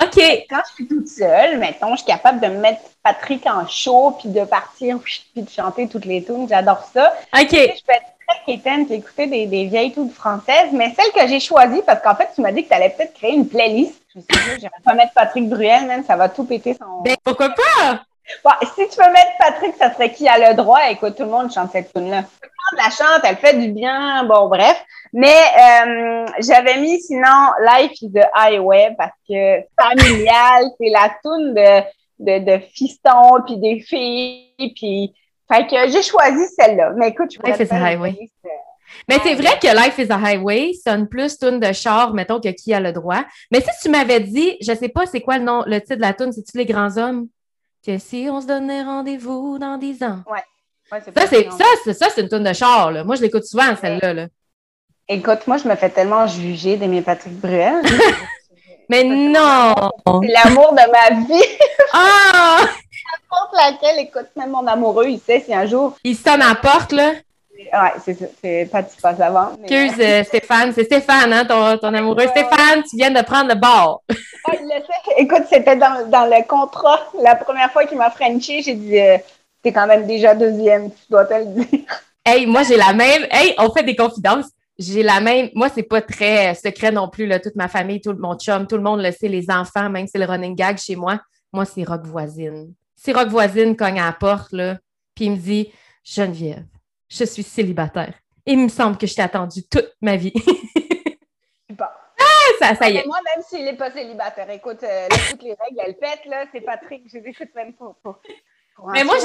[0.00, 0.46] OK.
[0.48, 4.28] Quand je suis toute seule, mettons, je suis capable de mettre Patrick en show, puis
[4.28, 6.48] de partir, puis de chanter toutes les tunes.
[6.48, 7.14] J'adore ça.
[7.36, 7.50] OK.
[7.50, 11.28] je peux être très quétaine, puis écouter des, des vieilles tunes françaises, mais celle que
[11.28, 14.00] j'ai choisie, parce qu'en fait, tu m'as dit que tu allais peut-être créer une playlist.
[14.12, 17.02] Je me suis dit, j'irai pas mettre Patrick Bruel, même, ça va tout péter son.
[17.02, 18.00] Ben, pourquoi pas?
[18.42, 20.80] Bon, si tu veux mettre Patrick, ça serait qui a le droit?
[20.90, 22.22] Écoute, tout le monde chante cette tune-là.
[22.22, 24.82] Tout le monde la chante, elle fait du bien, bon, bref.
[25.12, 31.54] Mais euh, j'avais mis sinon Life is the Highway parce que familial, c'est la tune
[31.54, 31.82] de,
[32.20, 35.14] de, de fiston, puis des filles, puis...
[35.52, 36.92] Fait que j'ai choisi celle-là.
[36.96, 38.16] Mais écoute, je Life is the Highway.
[39.08, 42.48] Mais c'est vrai que Life is a Highway sonne plus tune de char, mettons, que
[42.48, 43.24] qui a le droit.
[43.50, 46.00] Mais si tu m'avais dit, je sais pas c'est quoi le nom, le titre de
[46.00, 47.28] la tune, c'est-tu Les Grands Hommes?
[47.84, 50.22] Que si on se donnait rendez-vous dans 10 ans.
[50.30, 50.42] Ouais.
[50.90, 52.90] ça, c'est, ça, ça, c'est une tonne de char.
[52.90, 53.04] Là.
[53.04, 54.14] Moi, je l'écoute souvent, celle-là.
[54.14, 54.26] Là.
[55.06, 57.82] Écoute, moi, je me fais tellement juger d'aimer Patrick Bruel.
[58.88, 59.74] Mais non!
[60.06, 61.44] C'est l'amour de ma vie.
[61.96, 62.58] Ah!
[62.60, 65.96] N'importe laquelle, écoute, même mon amoureux, il sait si un jour.
[66.02, 67.12] Il sonne à la porte, là.
[67.56, 68.26] Ouais, c'est ça.
[68.42, 69.52] C'est pas tu passes avant.
[69.62, 70.72] Excuse, euh, Stéphane.
[70.72, 72.26] C'est Stéphane, hein, ton, ton amoureux.
[72.28, 74.02] Stéphane, tu viens de prendre le bord.
[75.16, 77.00] Écoute, c'était dans, dans, le contrat.
[77.20, 79.18] La première fois qu'il m'a Frenché, j'ai dit euh,
[79.62, 81.80] T'es quand même déjà deuxième, tu dois te le dire.
[82.26, 83.26] Hey, moi, j'ai la même.
[83.30, 84.46] Hey, on fait des confidences.
[84.78, 85.50] J'ai la même.
[85.54, 87.38] Moi, c'est pas très secret non plus, là.
[87.38, 90.18] Toute ma famille, tout mon chum, tout le monde le sait, les enfants, même c'est
[90.18, 91.20] le running gag chez moi.
[91.52, 92.74] Moi, c'est Rock Voisine.
[92.96, 94.78] Si Rock Voisine cogne à la porte, là,
[95.14, 96.64] puis il me dit Geneviève,
[97.08, 98.14] je suis célibataire.
[98.46, 100.32] il me semble que je t'ai attendu toute ma vie.
[101.68, 101.84] bon.
[102.18, 103.06] Ah, ça, ça y est.
[103.06, 106.46] Moi, même s'il n'est pas célibataire, écoute, euh, toutes les règles, elles pètent, là.
[106.52, 108.20] C'est Patrick, je les écoute même pas.
[108.92, 109.16] Mais moi,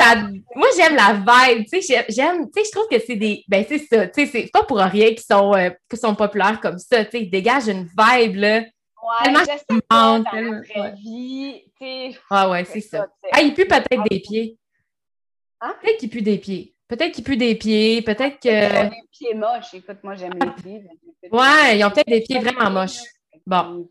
[0.56, 1.66] moi, j'aime la vibe.
[1.66, 3.44] Tu sais, j'aime, tu sais, je trouve que c'est des.
[3.48, 4.08] Ben, c'est ça.
[4.08, 7.04] Tu sais, c'est pas pour rien qu'ils sont, euh, sont populaires comme ça.
[7.06, 8.60] Tu sais, ils dégagent une vibe, là.
[8.60, 11.64] Ouais, tellement je dans la vraie vie.
[12.30, 13.08] Ah, ouais, c'est ça.
[13.32, 14.58] Ah, il pue peut-être des pieds.
[15.62, 15.74] Hein?
[15.82, 16.76] Peut-être qu'il pue des pieds.
[16.88, 18.50] Peut-être qu'il pue des pieds, peut-être que.
[18.50, 19.74] Ils ont des pieds moches.
[19.74, 20.84] Écoute, moi, j'aime les pieds.
[21.32, 23.00] Ouais, ils ont peut-être des pieds vraiment moches.
[23.46, 23.90] Bon.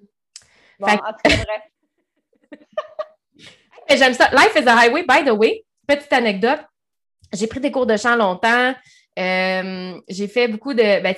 [0.78, 0.94] Bon, fait...
[0.94, 1.36] en tout cas,
[3.88, 4.30] J'aime ça.
[4.32, 5.64] Life is a highway, by the way.
[5.86, 6.60] Petite anecdote.
[7.32, 8.74] J'ai pris des cours de chant longtemps.
[9.18, 11.02] Euh, j'ai fait beaucoup de.
[11.02, 11.14] Ben,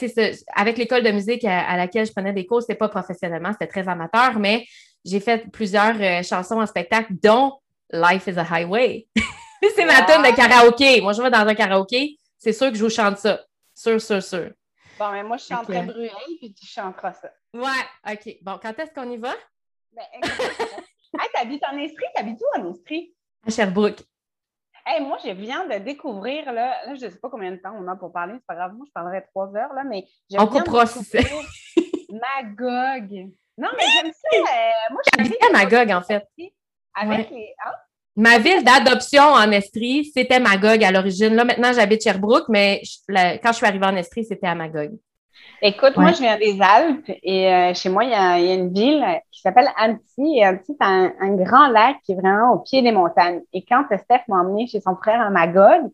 [0.54, 3.86] avec l'école de musique à, laquelle je prenais des cours, c'était pas professionnellement, c'était très
[3.88, 4.64] amateur, mais
[5.04, 7.58] j'ai fait plusieurs euh, chansons en spectacle, dont
[7.92, 9.06] Life is a Highway.
[9.74, 11.00] c'est ma tune de karaoké.
[11.00, 13.40] Moi, je vais dans un karaoké, c'est sûr que je vous chante ça.
[13.74, 14.50] Sûr, sûr, sûr.
[14.98, 15.86] Bon, mais moi, je chanterai okay.
[15.86, 17.30] Bruel, puis tu chanteras ça.
[17.52, 18.36] Ouais, OK.
[18.42, 19.34] Bon, quand est-ce qu'on y va?
[19.92, 20.04] Ben,
[21.18, 22.06] hey, t'habites en Estrie?
[22.14, 23.14] T'habites où en Estrie?
[23.46, 24.02] À Sherbrooke.
[24.86, 27.74] Hey, moi, je viens de découvrir, là, là je ne sais pas combien de temps
[27.78, 30.36] on a pour parler, c'est pas grave, moi, je parlerai trois heures, là, mais je
[30.36, 31.44] on viens comprend de découvrir
[32.10, 33.30] Magog.
[33.58, 34.38] Non, mais j'aime ça.
[34.38, 36.26] Euh, moi, je suis à Magog, en fait.
[36.94, 37.54] Avec les.
[37.64, 37.72] Hein?
[38.16, 41.34] Ma ville d'adoption en Estrie, c'était Magog à l'origine.
[41.34, 44.98] Là, maintenant, j'habite Sherbrooke, mais quand je suis arrivée en Estrie, c'était à Magog.
[45.62, 49.04] Écoute, moi, je viens des Alpes et euh, chez moi, il y, a, une ville
[49.30, 50.38] qui s'appelle Annecy.
[50.38, 53.42] Et Annecy, c'est un, grand lac qui est vraiment au pied des montagnes.
[53.52, 55.90] Et quand Steph m'a emmené chez son frère à Magog,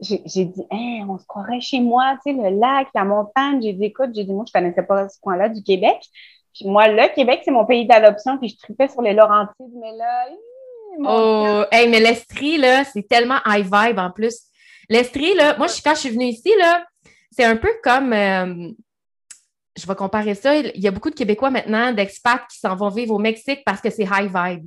[0.00, 3.62] j'ai dit, on se croirait chez moi, tu sais, le lac, la montagne.
[3.62, 5.98] J'ai dit, écoute, j'ai dit, moi, je connaissais pas ce coin-là du Québec.
[6.54, 8.36] Puis moi, le Québec, c'est mon pays d'adoption.
[8.36, 10.26] Puis je tripais sur les Laurentides, mais là,
[10.98, 14.36] Oh, hey, mais l'Estrie, là, c'est tellement high vibe en plus.
[14.88, 16.84] L'Estrie, là, moi, quand je suis venue ici, là,
[17.30, 18.12] c'est un peu comme.
[18.12, 18.70] Euh,
[19.76, 20.56] je vais comparer ça.
[20.56, 23.80] Il y a beaucoup de Québécois maintenant, d'expats qui s'en vont vivre au Mexique parce
[23.80, 24.66] que c'est high vibe.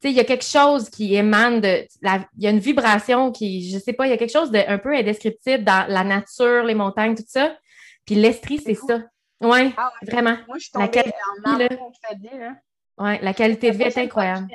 [0.00, 1.86] Tu sais, il y a quelque chose qui émane de.
[2.02, 4.78] il y a une vibration qui, je sais pas, il y a quelque chose d'un
[4.78, 7.56] peu indescriptible dans la nature, les montagnes, tout ça.
[8.04, 9.02] Puis l'Estrie, c'est ça.
[9.40, 10.36] Ouais, ah vraiment.
[10.46, 12.56] Moi, je suis tombée la qualité, en là, là.
[12.98, 14.48] Ouais, la qualité de vie est incroyable.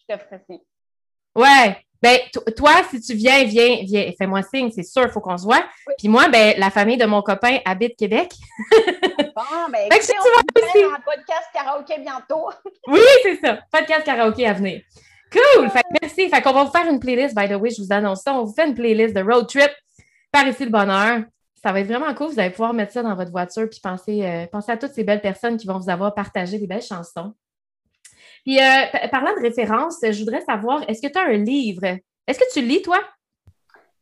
[0.00, 0.42] Je te ferai.
[1.34, 1.85] Ouais.
[2.02, 2.18] Ben,
[2.56, 5.64] toi, si tu viens, viens, viens, fais-moi signe, c'est sûr, il faut qu'on se voit.
[5.98, 8.32] Puis moi, ben, la famille de mon copain habite Québec.
[8.70, 12.50] bon, ben, écoutez, on va un podcast karaoké bientôt.
[12.88, 13.58] oui, c'est ça.
[13.72, 14.82] Podcast karaoké à venir.
[15.32, 15.68] Cool!
[15.70, 16.28] Fait merci.
[16.28, 18.34] Fait qu'on va vous faire une playlist, by the way, je vous annonce ça.
[18.34, 19.70] On vous fait une playlist de road trip
[20.30, 21.22] par ici le bonheur.
[21.62, 22.28] Ça va être vraiment cool.
[22.28, 25.02] Vous allez pouvoir mettre ça dans votre voiture puis penser, euh, penser à toutes ces
[25.02, 27.34] belles personnes qui vont vous avoir partagé des belles chansons.
[28.46, 31.84] Puis, euh, parlant de référence, je voudrais savoir, est-ce que tu as un livre?
[32.28, 33.00] Est-ce que tu lis, toi?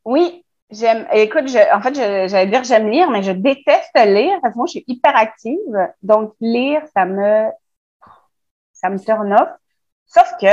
[0.05, 1.07] Oui, j'aime.
[1.15, 4.73] Écoute, en fait, j'allais dire j'aime lire, mais je déteste lire parce que moi, je
[4.73, 5.89] suis hyper active.
[6.03, 7.49] Donc, lire, ça me,
[8.75, 9.49] ça me turn off.
[10.05, 10.47] Sauf que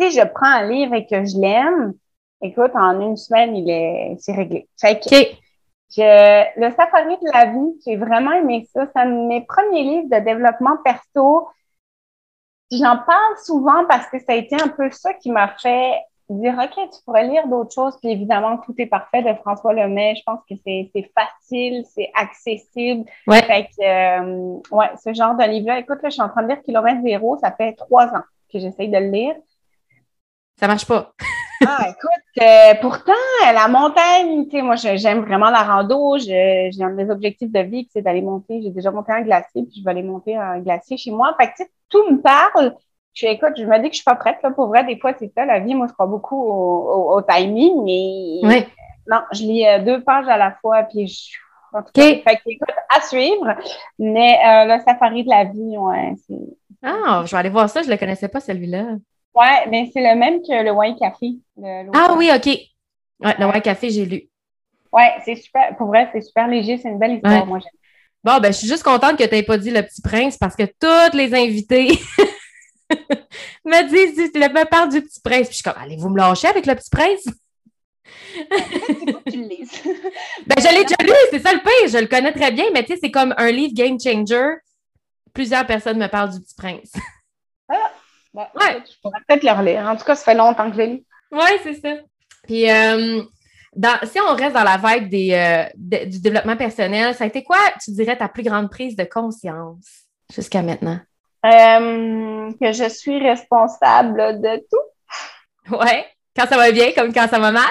[0.00, 1.92] si je prends un livre et que je l'aime,
[2.40, 4.66] écoute, en une semaine, il est, c'est réglé.
[4.80, 8.86] Fait que, le Safari de la vie, j'ai vraiment aimé ça.
[8.86, 11.48] C'est un de mes premiers livres de développement perso
[12.78, 16.54] J'en parle souvent parce que ça a été un peu ça qui m'a fait dire
[16.54, 17.96] OK, tu pourrais lire d'autres choses.
[18.00, 20.14] Puis évidemment, tout est parfait de François Lemay.
[20.16, 23.04] Je pense que c'est facile, c'est accessible.
[23.26, 23.42] Ouais.
[23.42, 25.78] Fait que, euh, ouais, ce genre de livre-là.
[25.78, 27.36] Écoute, là, je suis en train de lire Kilomètre Zéro.
[27.38, 29.34] Ça fait trois ans que j'essaye de le lire.
[30.58, 31.12] Ça marche pas.
[31.66, 33.12] Ah, écoute, euh, pourtant,
[33.42, 36.18] la montagne, tu sais, moi, j'aime vraiment la rando.
[36.18, 38.60] J'ai un des objectifs de vie, c'est d'aller monter.
[38.62, 41.34] J'ai déjà monté un glacier, puis je vais aller monter un glacier chez moi.
[41.40, 42.74] Fait que, tout me parle.
[43.12, 44.38] Je écoute, je me dis que je suis pas prête.
[44.42, 45.74] Là, pour vrai, des fois, c'est ça, la vie.
[45.74, 48.66] Moi, je crois beaucoup au, timing, mais
[49.06, 51.36] non, je lis euh, deux pages à la fois, puis je
[51.74, 53.56] en tout cas, fait écoute, à suivre.
[53.98, 56.14] Mais euh, le safari de la vie, ouais.
[56.82, 58.96] Ah, je vais aller voir ça, je ne le connaissais pas, celui-là.
[59.34, 61.34] Ouais, mais c'est le même que le Wine Café.
[61.92, 62.46] ah oui, OK.
[62.46, 64.28] Ouais, le Wine Café, j'ai lu.
[64.92, 65.76] Ouais, c'est super.
[65.76, 67.70] Pour vrai, c'est super léger, c'est une belle histoire, moi j'aime.
[68.22, 70.56] Bon, ben, je suis juste contente que tu n'aies pas dit le petit prince parce
[70.56, 71.88] que toutes les invités
[73.64, 75.48] me disent, tu me parles du petit prince.
[75.48, 77.24] Puis je suis comme, allez-vous me lâcher avec le petit prince?
[78.36, 79.38] ben, je
[80.74, 82.98] l'ai déjà lu, c'est ça le pire, je le connais très bien, mais tu sais,
[83.02, 84.54] c'est comme un livre game changer.
[85.34, 86.92] Plusieurs personnes me parlent du petit prince.
[87.68, 87.90] ah,
[88.34, 88.82] ben, ouais.
[88.84, 89.86] je pourrais peut-être le relire.
[89.86, 91.04] En tout cas, ça fait longtemps que je l'ai lu.
[91.30, 91.94] Oui, c'est ça.
[92.42, 93.22] Puis, euh,
[94.04, 97.58] si on reste dans la vague des, euh, du développement personnel, ça a été quoi,
[97.82, 99.86] tu dirais, ta plus grande prise de conscience
[100.34, 100.98] jusqu'à maintenant?
[101.46, 105.76] Euh, que je suis responsable de tout.
[105.76, 106.06] Ouais.
[106.36, 107.70] Quand ça va bien comme quand ça va mal.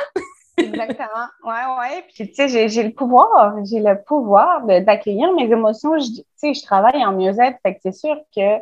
[0.58, 1.28] Exactement.
[1.44, 2.06] Ouais, ouais.
[2.14, 5.98] Puis, tu sais, j'ai le pouvoir, j'ai le pouvoir d'accueillir mes émotions.
[5.98, 8.60] Tu sais, je travaille en mieux-être, fait que c'est sûr que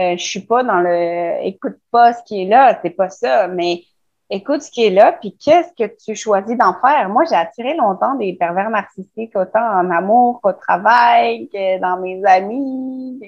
[0.00, 3.48] euh, je suis pas dans le écoute pas ce qui est là, c'est pas ça,
[3.48, 3.82] mais
[4.30, 7.08] écoute ce qui est là, puis qu'est-ce que tu choisis d'en faire?
[7.08, 12.24] Moi, j'ai attiré longtemps des pervers narcissiques, autant en amour qu'au travail, que dans mes
[12.24, 13.20] amis.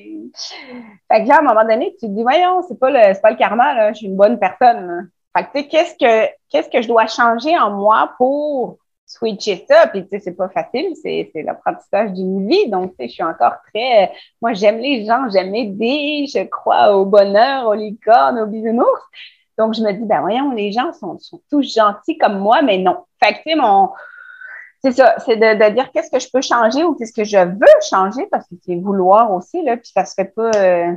[1.10, 3.30] Fait que là, à un moment donné, tu te dis, voyons, c'est pas le, pas
[3.30, 5.10] le karma, là, je suis une bonne personne.
[5.36, 8.78] Fait que, tu sais, qu'est-ce que, qu'est-ce que je dois changer en moi pour
[9.12, 9.86] switcher ça?
[9.88, 12.68] Puis, tu sais, c'est pas facile, c'est, l'apprentissage d'une vie.
[12.68, 16.96] Donc, tu sais, je suis encore très, moi, j'aime les gens, j'aime aider, je crois
[16.96, 19.02] au bonheur, aux licornes, aux bisounours.
[19.58, 21.18] Donc, je me dis, ben voyons, les gens sont,
[21.50, 23.04] tous gentils comme moi, mais non.
[23.22, 23.90] Fait que, tu sais, mon.
[24.84, 27.80] C'est ça, c'est de, dire qu'est-ce que je peux changer ou qu'est-ce que je veux
[27.88, 30.96] changer parce que c'est vouloir aussi, là, puis ça se fait pas euh,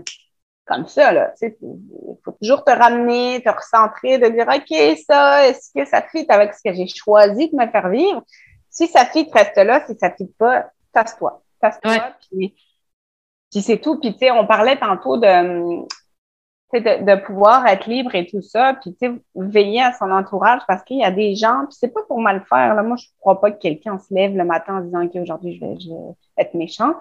[0.65, 1.31] comme ça, là.
[1.31, 5.85] Tu sais, il faut toujours te ramener, te recentrer, de dire, OK, ça, est-ce que
[5.85, 8.23] ça fit avec ce que j'ai choisi de me faire vivre?
[8.69, 9.85] Si ça fit, reste là.
[9.85, 11.41] Si ça fit pas, tasse-toi.
[11.61, 12.55] Tasse-toi, puis,
[13.51, 13.99] puis c'est tout.
[13.99, 15.85] Puis, tu sais, on parlait tantôt de
[16.79, 18.95] de, pouvoir être libre et tout ça, puis
[19.35, 22.43] veiller à son entourage parce qu'il y a des gens, puis c'est pas pour mal
[22.49, 22.75] faire.
[22.75, 22.83] Là.
[22.83, 25.79] Moi, je crois pas que quelqu'un se lève le matin en disant qu'aujourd'hui, je vais,
[25.79, 26.93] je vais être méchant.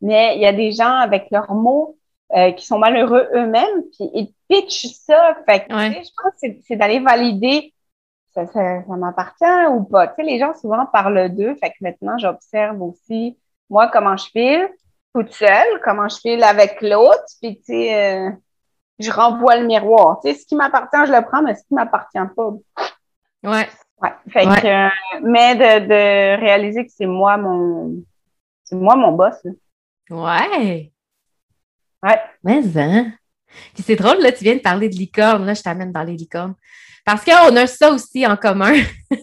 [0.00, 1.96] Mais il y a des gens avec leurs mots
[2.34, 5.36] euh, qui sont malheureux eux-mêmes, puis ils pitchent ça.
[5.48, 7.72] Fait que, je pense que c'est d'aller valider
[8.34, 10.08] ça, ça, m'appartient ou pas.
[10.08, 11.54] Tu sais, les gens souvent parlent d'eux.
[11.56, 13.38] Fait que maintenant, j'observe aussi,
[13.70, 14.68] moi, comment je file
[15.14, 17.24] toute seule, comment je file avec l'autre.
[17.40, 18.30] Puis, tu sais, euh,
[18.98, 20.20] je renvoie le miroir.
[20.22, 22.50] Tu sais, ce qui m'appartient, je le prends, mais ce qui m'appartient pas.
[23.42, 23.68] Ouais.
[24.02, 24.12] Ouais.
[24.28, 24.90] Fait que, euh,
[25.22, 28.02] mais de, de, réaliser que c'est moi mon,
[28.64, 29.36] c'est moi mon boss.
[30.10, 30.92] Ouais.
[32.06, 32.20] Ouais.
[32.44, 33.12] Mais, hein?
[33.74, 35.44] Puis c'est drôle, là, tu viens de parler de licorne.
[35.44, 36.54] Là, je t'amène dans les licornes.
[37.04, 38.74] Parce qu'on a ça aussi en commun.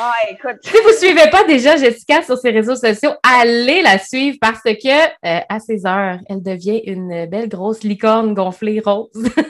[0.00, 0.58] Ah, écoute.
[0.62, 4.62] Si vous ne suivez pas déjà Jessica sur ses réseaux sociaux, allez la suivre parce
[4.62, 9.10] que euh, à ses heures, elle devient une belle grosse licorne gonflée rose.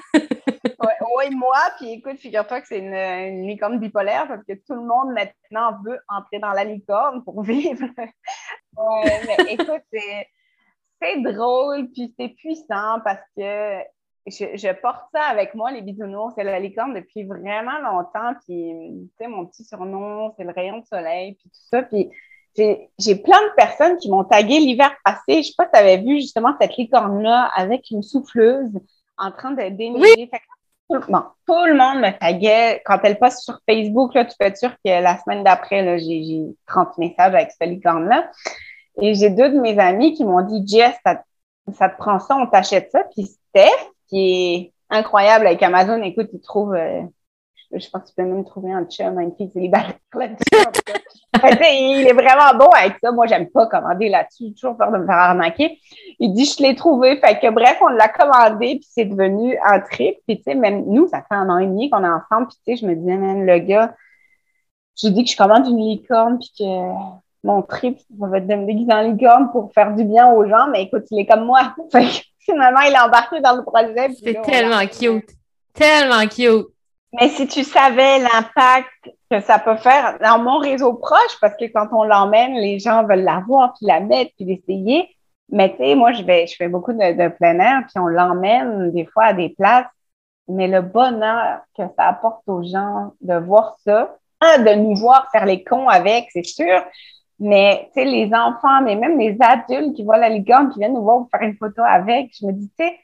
[1.18, 5.12] oui, moi, puis écoute, figure-toi que c'est une, licorne bipolaire parce que tout le monde
[5.12, 7.84] maintenant veut entrer dans la licorne pour vivre.
[8.76, 10.28] ouais, mais écoute, c'est
[11.22, 13.80] drôle, puis c'est puissant parce que
[14.30, 18.34] je, porte ça avec moi, les bisounours c'est la licorne, depuis vraiment longtemps.
[18.46, 21.82] Puis, tu sais, mon petit surnom, c'est le rayon de soleil, puis tout ça.
[21.82, 22.10] Puis,
[22.56, 25.42] j'ai plein de personnes qui m'ont tagué l'hiver passé.
[25.42, 28.72] Je sais pas si tu avais vu justement cette licorne-là avec une souffleuse
[29.16, 30.28] en train de déneiger.
[30.90, 32.82] tout, le monde me taguait.
[32.84, 36.46] Quand elle passe sur Facebook, là, tu peux être sûr que la semaine d'après, j'ai
[36.66, 38.28] 30 messages avec cette licorne-là.
[39.00, 41.22] Et j'ai deux de mes amis qui m'ont dit Jess, ça,
[41.72, 43.04] ça, te prend ça, on t'achète ça.
[43.14, 46.02] Puis Steph, qui est incroyable avec Amazon.
[46.02, 47.02] Écoute, tu trouves, euh,
[47.72, 50.44] je pense que tu peux même trouver un chum, une fille célibataire là-dessus.
[51.70, 53.12] il est vraiment bon avec ça.
[53.12, 54.52] Moi, j'aime pas commander là-dessus.
[54.54, 55.78] toujours peur de me faire arnaquer.
[56.18, 57.20] Il dit, je l'ai trouvé.
[57.20, 60.16] Fait que bref, on l'a commandé, puis c'est devenu un trip.
[60.26, 62.48] Puis tu sais, même nous, ça fait un an et demi qu'on est ensemble.
[62.48, 63.94] Puis tu sais, je me disais, même le gars,
[65.00, 68.54] je dis que je commande une licorne, puis que mon trip, ça va être de
[68.54, 70.68] me déguiser en licorne pour faire du bien aux gens.
[70.70, 71.74] Mais écoute, il est comme moi.
[72.38, 74.10] Finalement, il est embarqué dans le projet.
[74.22, 75.30] C'est tellement cute.
[75.72, 76.66] Tellement cute.
[77.14, 81.64] Mais si tu savais l'impact que ça peut faire dans mon réseau proche, parce que
[81.72, 85.08] quand on l'emmène, les gens veulent la voir, puis la mettre, puis l'essayer.
[85.50, 88.92] Mais tu sais, moi, je vais, je fais beaucoup de, plein air, puis on l'emmène
[88.92, 89.86] des fois à des places.
[90.48, 95.46] Mais le bonheur que ça apporte aux gens de voir ça, de nous voir faire
[95.46, 96.82] les cons avec, c'est sûr,
[97.40, 100.94] mais, tu sais, les enfants, mais même les adultes qui voient la licorne, qui viennent
[100.94, 102.98] nous voir pour faire une photo avec, je me dis, tu sais,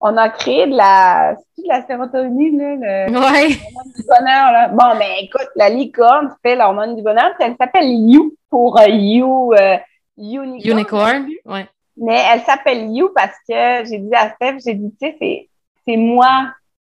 [0.00, 3.48] on a créé de la, de la sérotonine, là, le ouais.
[3.48, 4.68] du bonheur, là?
[4.68, 9.52] Bon, mais écoute, la licorne fait l'hormone du bonheur, elle s'appelle You pour euh, You,
[9.54, 9.76] euh,
[10.16, 10.78] Unicorn.
[10.78, 11.66] Unicorn, ouais.
[11.96, 15.48] Mais elle s'appelle You parce que j'ai dit à Steph, j'ai dit, tu sais,
[15.86, 16.52] c'est moi.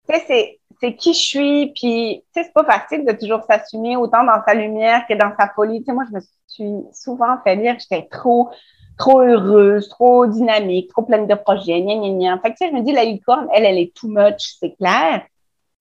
[0.09, 3.43] Tu sais, c'est c'est qui je suis, puis tu sais, c'est pas facile de toujours
[3.43, 5.79] s'assumer autant dans sa lumière que dans sa folie.
[5.79, 8.49] Tu sais, moi, je me suis souvent fait dire que j'étais trop,
[8.97, 12.39] trop heureuse, trop dynamique, trop pleine de projets, gna gna gna.
[12.39, 14.75] Fait que tu sais, je me dis, la licorne, elle, elle est too much, c'est
[14.75, 15.23] clair,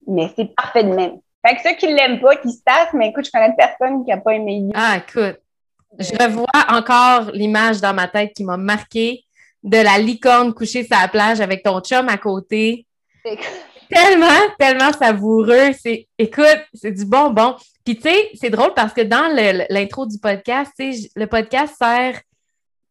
[0.07, 1.19] mais c'est parfait de même.
[1.45, 4.11] Fait que ceux qui l'aiment pas, qui se tassent, mais écoute, je connais personne qui
[4.11, 4.71] a pas aimé You.
[4.73, 5.39] Ah, écoute,
[5.99, 9.23] je revois encore l'image dans ma tête qui m'a marqué
[9.63, 12.85] de la licorne couchée sur la plage avec ton chum à côté
[13.89, 15.71] tellement, tellement savoureux.
[15.79, 17.55] C'est, écoute, c'est du bonbon.
[17.83, 19.31] Puis, tu sais, c'est drôle parce que dans
[19.69, 22.19] l'intro du podcast, le podcast sert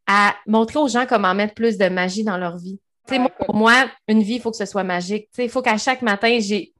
[0.07, 2.79] à montrer aux gens comment mettre plus de magie dans leur vie.
[3.07, 5.25] Tu sais, pour moi, une vie, il faut que ce soit magique.
[5.25, 6.73] Tu sais, il faut qu'à chaque matin, j'ai,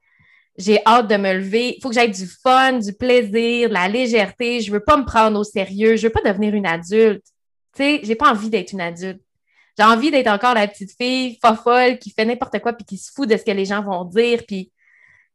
[0.58, 1.75] j'ai hâte de me lever.
[1.78, 4.62] Il faut que j'aie du fun, du plaisir, de la légèreté.
[4.62, 5.97] Je veux pas me prendre au sérieux.
[5.97, 7.25] Je veux pas devenir une adulte.
[7.75, 9.21] Tu sais, j'ai pas envie d'être une adulte.
[9.78, 13.12] J'ai envie d'être encore la petite fille folle qui fait n'importe quoi puis qui se
[13.12, 14.42] fout de ce que les gens vont dire.
[14.48, 14.72] Puis,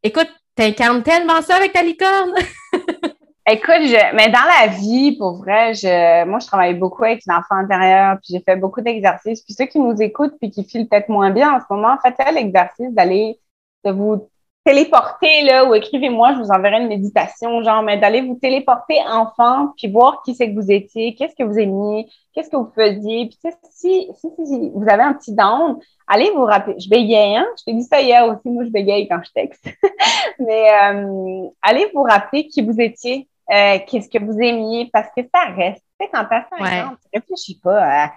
[0.03, 2.35] écoute, t'incarnes tellement ça avec ta licorne.
[3.47, 7.57] Écoute, je, mais dans la vie, pour vrai, je, moi, je travaille beaucoup avec l'enfant
[7.57, 9.41] intérieur, puis j'ai fait beaucoup d'exercices.
[9.41, 12.17] Puis ceux qui nous écoutent, puis qui filent peut-être moins bien en ce moment, faites
[12.33, 13.41] l'exercice d'aller,
[13.85, 14.29] de vous
[14.65, 19.73] téléporter, là, ou écrivez-moi, je vous enverrai une méditation, genre, mais d'aller vous téléporter enfant,
[19.77, 23.27] puis voir qui c'est que vous étiez, qu'est-ce que vous aimiez, qu'est-ce que vous faisiez.
[23.27, 23.39] Puis,
[23.71, 26.79] si, si, si, vous avez un petit down, allez vous rappeler.
[26.79, 27.47] Je bégayais, hein?
[27.59, 29.65] Je t'ai dit ça hier aussi, moi, je bégaye quand je texte.
[30.39, 35.23] mais euh, allez vous rappeler qui vous étiez, euh, qu'est-ce que vous aimiez, parce que
[35.35, 35.83] ça reste.
[35.99, 36.81] Tu sais, quand t'as 5 ouais.
[36.83, 38.13] ans, tu réfléchis pas à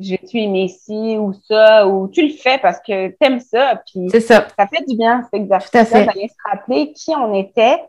[0.00, 4.08] je vais-tu aimer ci ou ça, ou tu le fais parce que t'aimes ça, puis
[4.20, 4.46] ça.
[4.56, 7.82] ça fait du bien cet exercice-là d'aller se rappeler qui on était.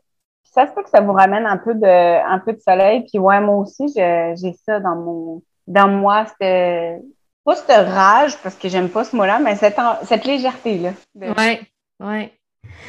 [0.44, 3.06] ça se fait que ça vous ramène un peu de, un peu de soleil.
[3.08, 6.26] Puis ouais, moi aussi, j'ai ça dans mon, dans moi.
[6.42, 7.00] C'est
[7.46, 10.94] pas cette rage, parce que j'aime pas ce mot-là, mais cette, cette légèreté-là.
[11.16, 11.60] Oui,
[12.00, 12.30] oui.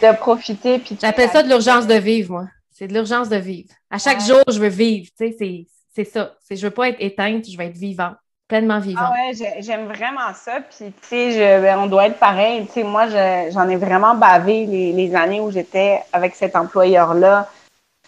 [0.02, 0.78] De profiter.
[0.78, 2.46] Puis J'appelle ça de l'urgence de vivre, moi.
[2.70, 3.68] C'est de l'urgence de vivre.
[3.90, 5.10] À chaque jour, je veux vivre.
[5.18, 6.34] Tu sais, c'est ça.
[6.50, 8.16] Je veux pas être éteinte, je veux être vivante
[8.50, 9.00] pleinement ah vivant.
[9.02, 10.60] Ah ouais, j'aime vraiment ça.
[10.60, 12.66] Puis, tu sais, ben, on doit être pareil.
[12.66, 13.06] Tu sais, moi,
[13.50, 17.48] j'en ai vraiment bavé les, années où j'étais avec cet employeur-là,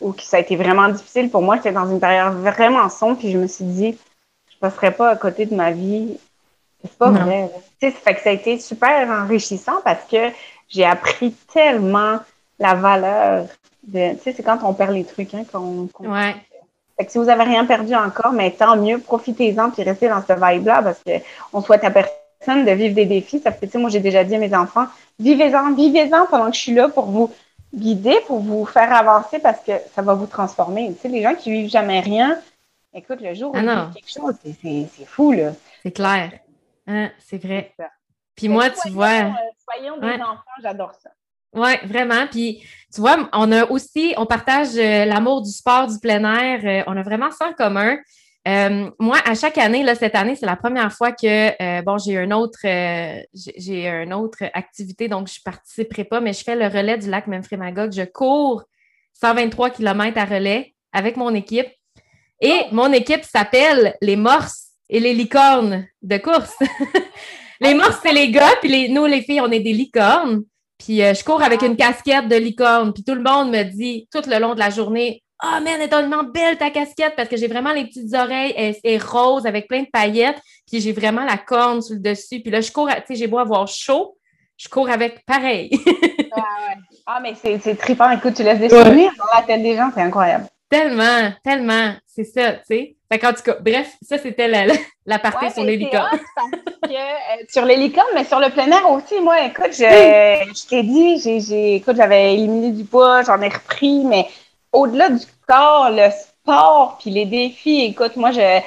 [0.00, 1.56] où ça a été vraiment difficile pour moi.
[1.56, 3.98] J'étais dans une période vraiment sombre, puis je me suis dit,
[4.52, 6.18] je passerai pas à côté de ma vie.
[6.82, 7.48] C'est pas vrai.
[7.80, 10.30] Tu sais, ça fait que ça a été super enrichissant parce que
[10.68, 12.18] j'ai appris tellement
[12.58, 13.46] la valeur
[13.84, 14.14] de.
[14.14, 15.88] Tu sais, c'est quand on perd les trucs, hein, qu'on.
[16.00, 16.34] ouais
[17.08, 20.82] si vous n'avez rien perdu encore, mais tant mieux, profitez-en puis restez dans ce vibe-là
[20.82, 23.40] parce qu'on souhaite à personne de vivre des défis.
[23.40, 24.86] Ça fait, moi, j'ai déjà dit à mes enfants,
[25.18, 27.32] vivez-en, vivez-en pendant que je suis là pour vous
[27.74, 30.92] guider, pour vous faire avancer parce que ça va vous transformer.
[30.94, 32.38] Tu sais, les gens qui vivent jamais rien,
[32.94, 35.52] écoute, le jour où ah ils vivent quelque chose, c'est fou, là.
[35.82, 36.32] C'est clair.
[36.86, 37.74] Hein, c'est vrai.
[38.34, 39.08] Puis moi, tu vois.
[39.08, 39.30] Euh,
[39.70, 41.10] soyons des enfants, j'adore ça.
[41.54, 42.26] Oui, vraiment.
[42.30, 46.60] Puis, tu vois, on a aussi, on partage euh, l'amour du sport, du plein air.
[46.64, 47.98] Euh, on a vraiment ça en commun.
[48.48, 52.16] Euh, moi, à chaque année, là, cette année, c'est la première fois que, bon, j'ai
[52.16, 52.58] une autre,
[53.32, 57.08] j'ai une autre activité, donc je ne participerai pas, mais je fais le relais du
[57.08, 57.92] lac Memphremagog.
[57.92, 58.64] Je cours
[59.12, 61.68] 123 km à relais avec mon équipe.
[62.40, 62.68] Et oh!
[62.72, 66.56] mon équipe s'appelle les morses et les licornes de course.
[67.60, 70.42] les morses, c'est les gars, puis les, nous, les filles, on est des licornes.
[70.84, 72.92] Puis euh, je cours avec une casquette de licorne.
[72.92, 75.74] Puis tout le monde me dit tout le long de la journée Ah, oh, man,
[75.76, 79.46] elle est tellement belle ta casquette parce que j'ai vraiment les petites oreilles et, rose
[79.46, 80.40] avec plein de paillettes.
[80.70, 82.40] Puis j'ai vraiment la corne sur le dessus.
[82.40, 84.16] Puis là, je cours, tu sais, j'ai beau avoir chaud,
[84.56, 85.70] je cours avec pareil.
[86.32, 86.76] ah, ouais.
[87.06, 88.10] ah, mais c'est trippant.
[88.10, 90.46] Écoute, tu laisses des souvenirs dans la tête des gens, c'est incroyable.
[90.68, 91.94] Tellement, tellement.
[92.06, 92.96] C'est ça, tu sais.
[93.12, 94.64] Fait en tout cas, bref, ça, c'était la,
[95.04, 96.18] la, partie sur les licornes.
[96.84, 99.84] Euh, sur les licornes, mais sur le plein air aussi, moi, écoute, je,
[100.54, 104.28] je t'ai dit, j'ai, écoute, j'avais éliminé du poids, j'en ai repris, mais
[104.72, 108.60] au-delà du corps, le sport, puis les défis, écoute, moi, je,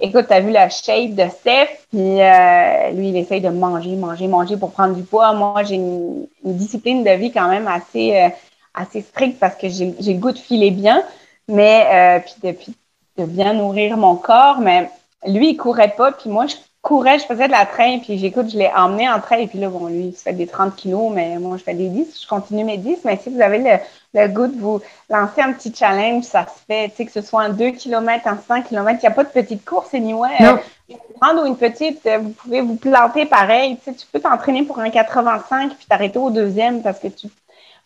[0.00, 3.96] écoute, tu as vu la shape de Steph, puis euh, lui, il essaye de manger,
[3.96, 5.32] manger, manger pour prendre du poids.
[5.32, 8.28] Moi, j'ai une, discipline de vie quand même assez, euh,
[8.74, 11.02] assez stricte parce que j'ai, j'ai le goût de filer bien.
[11.48, 12.76] Mais euh, puis depuis
[13.22, 14.90] de bien nourrir mon corps, mais
[15.26, 18.50] lui, il courait pas, puis moi, je courais, je faisais de la train, puis j'écoute,
[18.50, 21.12] je l'ai emmené en train, et puis là, bon, lui, il fait des 30 kilos,
[21.12, 24.20] mais moi, je fais des 10, je continue mes 10, mais si vous avez le,
[24.20, 27.22] le goût de vous lancer un petit challenge, ça se fait, tu sais, que ce
[27.22, 30.30] soit en 2 km, en 100 km, il n'y a pas de petite course, anyway.
[30.40, 30.58] Non.
[30.88, 34.20] une grande ou une petite, euh, vous pouvez vous planter pareil, tu sais, tu peux
[34.20, 37.28] t'entraîner pour un 85, puis t'arrêter au deuxième, parce que tu...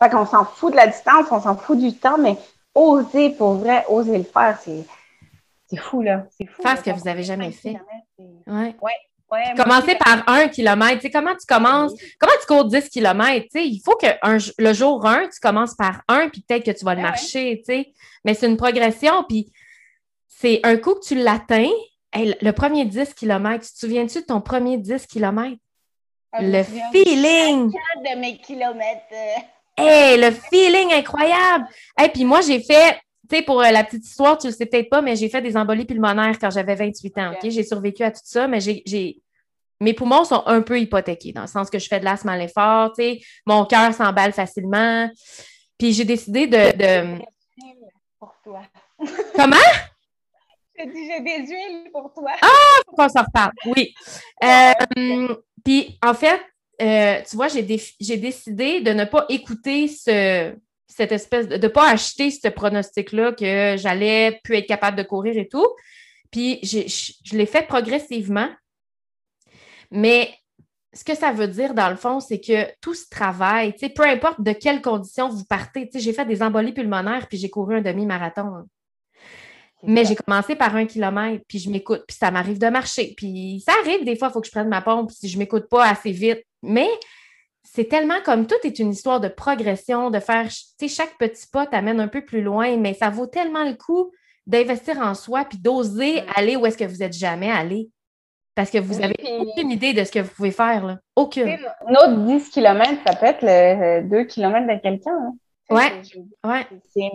[0.03, 2.37] Fait qu'on s'en fout de la distance, on s'en fout du temps, mais
[2.75, 4.85] oser, pour vrai, oser le faire, c'est
[5.75, 6.27] fou, là.
[6.31, 6.63] C'est fou.
[6.63, 7.77] Faire ce que vous n'avez jamais fait.
[8.47, 8.77] Ouais.
[8.81, 9.55] Ouais.
[9.57, 11.01] Commencer par un kilomètre.
[11.01, 11.93] Tu comment tu commences?
[12.19, 13.49] Comment tu cours 10 kilomètres?
[13.57, 14.07] il faut que
[14.59, 17.63] le jour 1, tu commences par un, puis peut-être que tu vas le ben marcher.
[18.25, 19.25] Mais c'est une progression.
[19.29, 19.53] Puis
[20.29, 21.71] c'est un coup que tu l'atteins.
[22.15, 25.61] le premier 10 kilomètres, tu te souviens-tu de ton premier 10 kilomètres?
[26.33, 27.73] Ah, le feeling!
[27.73, 29.03] de mes kilomètres.
[29.77, 31.67] Hey, le feeling incroyable!
[32.03, 32.99] Et puis moi, j'ai fait,
[33.29, 35.43] tu sais, pour euh, la petite histoire, tu le sais peut-être pas, mais j'ai fait
[35.43, 37.33] des embolies pulmonaires quand j'avais 28 ans?
[37.43, 39.23] J'ai survécu à tout ça, mais j'ai,
[39.81, 42.37] mes poumons sont un peu hypothéqués, dans le sens que je fais de l'asthme à
[42.37, 45.11] l'effort, tu sais, mon cœur s'emballe facilement.
[45.79, 47.19] Puis j'ai décidé de...
[48.19, 48.63] Pour toi.
[49.37, 49.57] Comment?
[50.79, 52.33] J'ai des huiles pour toi.
[52.41, 53.95] Ah, faut qu'on s'en reparle, oui.
[54.45, 56.41] Euh, puis en fait,
[56.83, 60.55] euh, tu vois, j'ai, décidé de ne pas écouter ce,
[60.89, 65.37] cette espèce de ne pas acheter ce pronostic-là que j'allais plus être capable de courir
[65.37, 65.67] et tout.
[66.31, 68.49] Puis je, l'ai fait progressivement.
[69.91, 70.35] Mais
[70.93, 74.41] ce que ça veut dire, dans le fond, c'est que tout ce travail, peu importe
[74.41, 78.67] de quelles conditions vous partez, j'ai fait des embolies pulmonaires puis j'ai couru un demi-marathon.
[79.83, 83.15] Mais j'ai commencé par un kilomètre, puis je m'écoute, puis ça m'arrive de marcher.
[83.17, 85.41] Puis ça arrive des fois, il faut que je prenne ma pompe si je ne
[85.41, 86.43] m'écoute pas assez vite.
[86.63, 86.89] Mais
[87.67, 91.47] c'est tellement comme tout est une histoire de progression, de faire, tu sais, chaque petit
[91.47, 94.13] pas t'amène un peu plus loin, mais ça vaut tellement le coup
[94.47, 97.91] d'investir en soi puis d'oser aller où est-ce que vous n'êtes jamais allé.
[98.55, 100.99] Parce que vous n'avez aucune idée de ce que vous pouvez faire, là.
[101.15, 101.59] Aucune.
[101.89, 105.11] Notre 10 km, ça peut être le 2 km de quelqu'un.
[105.11, 105.37] Hein.
[105.69, 106.03] Ouais.
[106.45, 106.67] ouais.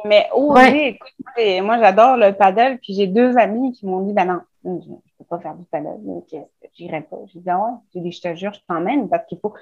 [0.05, 4.25] Mais oser, écoute, moi j'adore le paddle, puis j'ai deux amis qui m'ont dit ben
[4.25, 6.25] non, je ne peux pas faire du paddle, donc
[6.73, 7.17] j'irai pas.
[7.27, 9.53] J'ai dit ah ouais, dit je te jure, je t'emmène parce qu'il faut.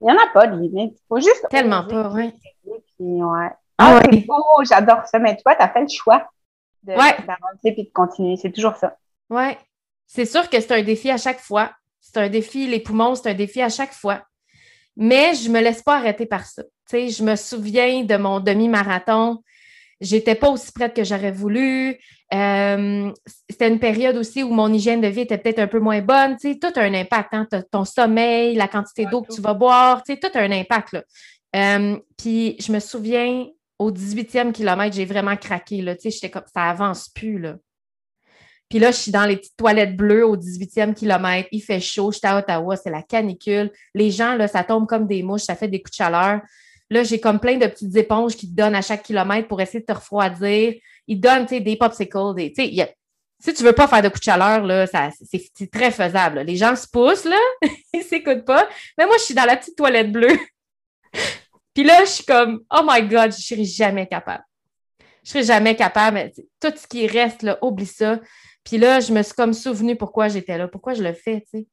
[0.00, 0.94] Il n'y en a pas de limite.
[0.94, 1.46] Il faut juste.
[1.50, 2.32] Tellement pas, oui.
[2.98, 3.50] ouais.
[3.78, 5.18] Ah, ah c'est beau, j'adore ça.
[5.18, 6.28] Mais toi, tu as fait le choix
[6.82, 7.18] d'avancer
[7.64, 7.72] ouais.
[7.72, 8.36] puis de continuer.
[8.36, 8.96] C'est toujours ça.
[9.30, 9.56] Oui.
[10.06, 11.72] C'est sûr que c'est un défi à chaque fois.
[12.00, 14.22] C'est un défi, les poumons, c'est un défi à chaque fois.
[14.96, 16.62] Mais je ne me laisse pas arrêter par ça.
[16.88, 19.42] Tu je me souviens de mon demi-marathon.
[20.00, 21.98] J'étais pas aussi prête que j'aurais voulu.
[22.32, 23.12] Euh,
[23.48, 26.36] c'était une période aussi où mon hygiène de vie était peut-être un peu moins bonne.
[26.36, 27.34] Tu sais, tout a un impact.
[27.34, 27.48] Hein?
[27.70, 30.92] Ton sommeil, la quantité d'eau que tu vas boire, tu sais, tout a un impact.
[30.92, 31.02] Là.
[31.56, 33.46] Euh, puis je me souviens,
[33.78, 35.82] au 18e kilomètre, j'ai vraiment craqué.
[35.82, 35.96] Là.
[35.96, 37.38] Tu sais, j'étais comme, ça avance plus.
[37.38, 37.56] Là.
[38.68, 41.48] Puis là, je suis dans les petites toilettes bleues au 18e kilomètre.
[41.52, 42.12] Il fait chaud.
[42.12, 43.72] J'étais à Ottawa, c'est la canicule.
[43.94, 46.40] Les gens, là, ça tombe comme des mouches, ça fait des coups de chaleur.
[46.90, 49.80] Là, j'ai comme plein de petites éponges qui te donnent à chaque kilomètre pour essayer
[49.80, 50.74] de te refroidir.
[51.06, 52.34] Ils donnent des popsicles.
[52.34, 52.52] Des,
[53.40, 56.40] si tu veux pas faire de coups de chaleur, là, c'est, très faisable.
[56.40, 57.38] Les gens se poussent, là,
[57.92, 58.68] ils s'écoutent pas.
[58.96, 60.36] Mais moi, je suis dans la petite toilette bleue.
[61.74, 64.44] Puis là, je suis comme, oh my God, je serai jamais capable.
[65.22, 66.32] Je serai jamais capable.
[66.60, 68.18] Tout ce qui reste, là, oublie ça.
[68.64, 71.60] Puis là, je me suis comme souvenu pourquoi j'étais là, pourquoi je le fais, tu
[71.60, 71.66] sais.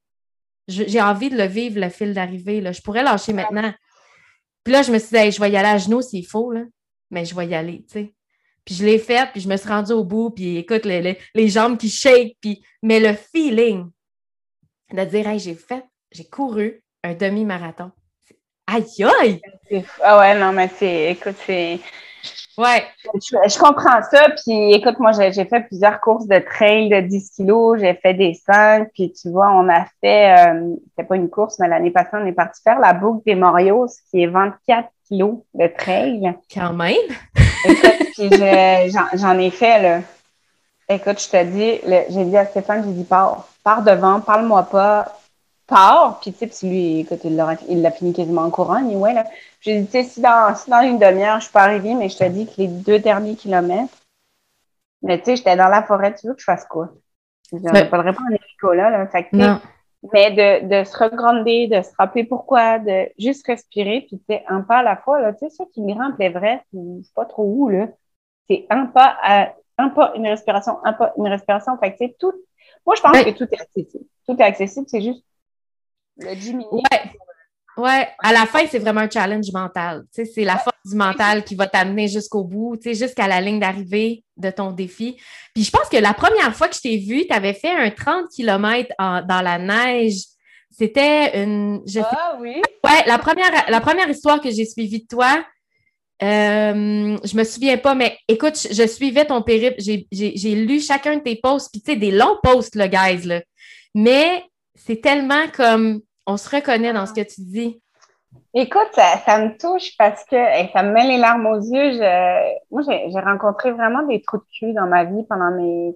[0.67, 2.63] J'ai envie de le vivre, le fil d'arrivée.
[2.73, 3.71] Je pourrais lâcher maintenant.
[4.65, 6.63] Puis là, je me suis dit, je vais y aller à genoux s'il faut, là.
[7.11, 8.13] mais je vais y aller, tu sais.
[8.65, 11.77] Puis je l'ai fait, puis je me suis rendue au bout, puis écoute, les, jambes
[11.77, 12.65] qui shake, puis...
[12.81, 13.91] mais le feeling
[14.91, 17.91] de dire, hey, j'ai fait, j'ai couru un demi-marathon.
[18.65, 18.85] Aïe,
[19.21, 19.39] aïe!
[20.01, 21.79] Ah ouais, non, mais c'est, écoute, c'est,
[22.57, 22.85] Ouais.
[23.13, 24.27] Je, comprends ça.
[24.43, 27.79] Puis écoute, moi, j'ai fait plusieurs courses de trail de 10 kilos.
[27.79, 28.89] J'ai fait des 5.
[28.93, 32.25] Puis tu vois, on a fait, euh, c'était pas une course, mais l'année passée, on
[32.25, 36.33] est parti faire la boucle des Morios, qui est 24 kilos de trail.
[36.53, 36.95] Quand même.
[37.65, 38.29] écoute, puis
[39.13, 40.01] j'en ai fait, là.
[40.87, 45.17] Écoute, je te dis, j'ai dit à Stéphane, j'ai dit, pars, pars devant, parle-moi pas,
[45.67, 46.19] pars.
[46.19, 47.35] Puis tu sais, lui, écoute, il
[47.81, 49.25] l'a fini quasiment en courant, ouais, là.
[49.61, 52.45] J'ai dit, si dans, dans une demi-heure, je suis pas arrivée, mais je te dis
[52.45, 53.93] que les deux derniers kilomètres,
[55.01, 56.89] mais tu sais, j'étais dans la forêt, tu veux que je fasse quoi?
[57.51, 58.89] Je ne pas répondre à là.
[58.89, 59.07] là.
[59.07, 59.27] Fait
[60.13, 64.43] mais de, de se regrander, de se rappeler pourquoi, de juste respirer, puis tu sais,
[64.47, 67.25] un pas à la fois, là, tu sais, ça qui me rend l'Everest, c'est pas
[67.25, 67.87] trop où, là.
[68.47, 71.77] C'est un pas à, un pas, une respiration, un pas, une respiration.
[71.79, 72.33] Fait que, tu sais, tout,
[72.85, 74.05] moi, je pense que tout est accessible.
[74.27, 75.23] Tout est accessible, c'est juste
[76.17, 76.63] le.
[76.71, 77.11] Ouais.
[77.77, 80.03] Ouais, à la fin, c'est vraiment un challenge mental.
[80.13, 83.27] Tu sais, c'est la force du mental qui va t'amener jusqu'au bout, tu sais, jusqu'à
[83.27, 85.17] la ligne d'arrivée de ton défi.
[85.53, 87.89] Puis je pense que la première fois que je t'ai vu, tu avais fait un
[87.89, 90.21] 30 km dans la neige.
[90.71, 91.83] C'était une.
[92.01, 92.61] ah oui.
[92.83, 95.43] Ouais, la première, la première histoire que j'ai suivie de toi,
[96.23, 99.81] euh, je me souviens pas, mais écoute, je, suivais ton périple.
[99.81, 103.41] J'ai lu chacun de tes posts, puis tu sais, des longs posts, le guys, là.
[103.93, 104.43] Mais
[104.75, 107.81] c'est tellement comme on se reconnaît dans ce que tu dis.
[108.53, 110.37] Écoute, ça, me touche parce que
[110.71, 111.99] ça me met les larmes aux yeux.
[112.71, 115.93] moi, j'ai rencontré vraiment des trous de cul dans ma vie pendant mes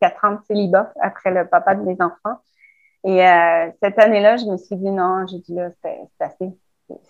[0.00, 2.38] quatre ans de célibat après le papa de mes enfants.
[3.04, 6.50] Et euh, cette année-là, je me suis dit non, j'ai dit là, c'est assez.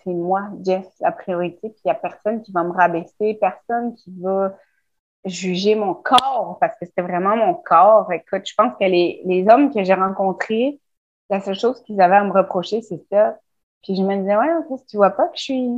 [0.03, 1.69] C'est moi, Jess, la priorité.
[1.69, 4.55] Puis il n'y a personne qui va me rabaisser, personne qui va
[5.25, 8.11] juger mon corps parce que c'était vraiment mon corps.
[8.13, 10.79] Écoute, je pense que les hommes que j'ai rencontrés,
[11.33, 13.37] la seule chose qu'ils avaient à me reprocher, c'est ça.
[13.83, 15.69] Puis je me disais, ouais, si tu vois pas que je suis.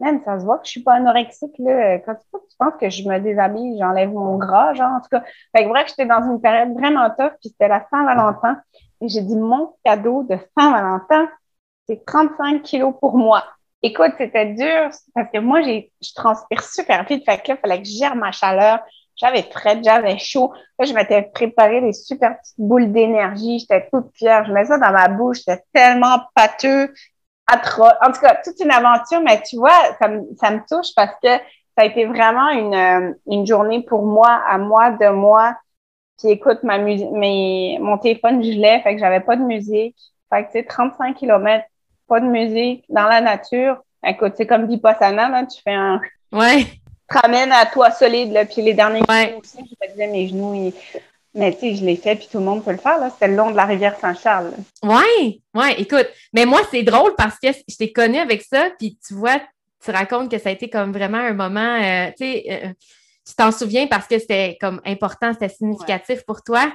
[0.00, 1.98] Même, ça se voit que je suis pas anorexique, là.
[2.00, 5.22] Quand tu, penses que je me déshabille, j'enlève mon gras, genre, en tout cas.
[5.54, 8.60] Fait que j'étais dans une période vraiment tough, puis c'était la Saint-Valentin.
[9.00, 11.28] Et j'ai dit, mon cadeau de Saint-Valentin,
[11.86, 13.44] c'est 35 kilos pour moi.
[13.82, 17.24] Écoute, c'était dur parce que moi, je transpire super vite.
[17.24, 18.80] Fait que là, il fallait que je gère ma chaleur.
[19.16, 20.52] J'avais frais, j'avais chaud.
[20.78, 23.60] Là, je m'étais préparé des super petites boules d'énergie.
[23.60, 24.44] J'étais toute fière.
[24.44, 25.38] Je mets ça dans ma bouche.
[25.38, 26.92] J'étais tellement pâteux,
[27.46, 27.92] atroce.
[28.04, 29.20] En tout cas, toute une aventure.
[29.20, 31.28] Mais tu vois, ça me, ça me touche parce que
[31.76, 35.56] ça a été vraiment une, euh, une journée pour moi, à moi, de moi.
[36.18, 39.96] Puis écoute, ma musique, mes, mon téléphone gelait, fait que j'avais pas de musique.
[40.32, 41.64] Fait que tu sais, 35 km,
[42.08, 43.78] pas de musique, dans la nature.
[44.06, 46.00] Écoute, c'est comme Vipassana, là, tu fais un...
[46.32, 46.66] Ouais
[47.14, 48.32] te ramène à toi solide.
[48.32, 48.44] Là.
[48.44, 49.38] Puis les derniers ouais.
[49.40, 50.72] aussi, je me disais mes genoux.
[51.36, 52.98] Mais tu sais, je l'ai fait, puis tout le monde peut le faire.
[53.12, 54.52] C'était le long de la rivière Saint-Charles.
[54.82, 56.08] Oui, oui, écoute.
[56.32, 59.40] Mais moi, c'est drôle parce que je t'ai connue avec ça, puis tu vois,
[59.84, 62.68] tu racontes que ça a été comme vraiment un moment, euh, tu sais, euh,
[63.26, 66.72] tu t'en souviens parce que c'était comme important, c'était significatif pour toi.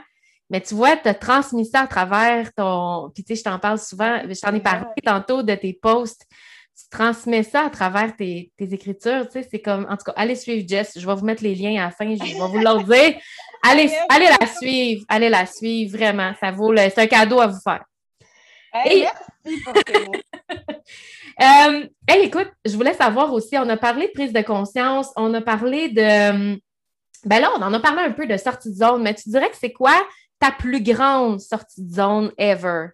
[0.50, 3.12] Mais tu vois, tu as transmis ça à travers ton.
[3.14, 6.26] Puis tu sais, je t'en parle souvent, je t'en ai parlé tantôt de tes posts
[6.90, 9.28] transmets ça à travers tes, écritures.
[9.28, 10.98] Tu sais, c'est comme, en tout cas, allez suivre Jess.
[10.98, 12.16] Je vais vous mettre les liens à la fin.
[12.16, 13.16] Je vais vous leur dire.
[13.64, 15.06] Allez, allez la suivre.
[15.08, 16.34] Allez la suivre, vraiment.
[16.40, 17.84] Ça vaut le, c'est un cadeau à vous faire.
[18.74, 20.12] Merci pour tes mots.
[21.42, 21.88] Euh,
[22.22, 25.88] écoute, je voulais savoir aussi, on a parlé de prise de conscience, on a parlé
[25.88, 26.60] de.
[27.24, 29.50] Ben là, on en a parlé un peu de sortie de zone, mais tu dirais
[29.50, 29.94] que c'est quoi
[30.38, 32.88] ta plus grande sortie de zone ever?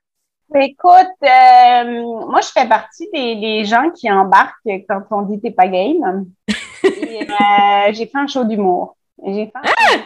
[0.54, 0.92] Écoute,
[1.24, 6.26] euh, moi, je fais partie des, gens qui embarquent quand on dit t'es pas game.
[6.48, 6.90] Euh,
[7.92, 8.96] j'ai fait un show d'humour.
[9.26, 9.98] J'ai fait un ah!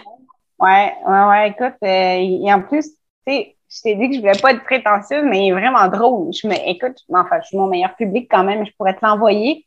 [0.60, 1.50] Ouais, ouais, ouais.
[1.50, 2.94] Écoute, euh, et en plus, tu
[3.28, 6.32] sais, je t'ai dit que je voulais pas être prétentieuse, mais il est vraiment drôle.
[6.34, 8.66] Je me, écoute, enfin, je suis mon meilleur public quand même.
[8.66, 9.66] Je pourrais te l'envoyer.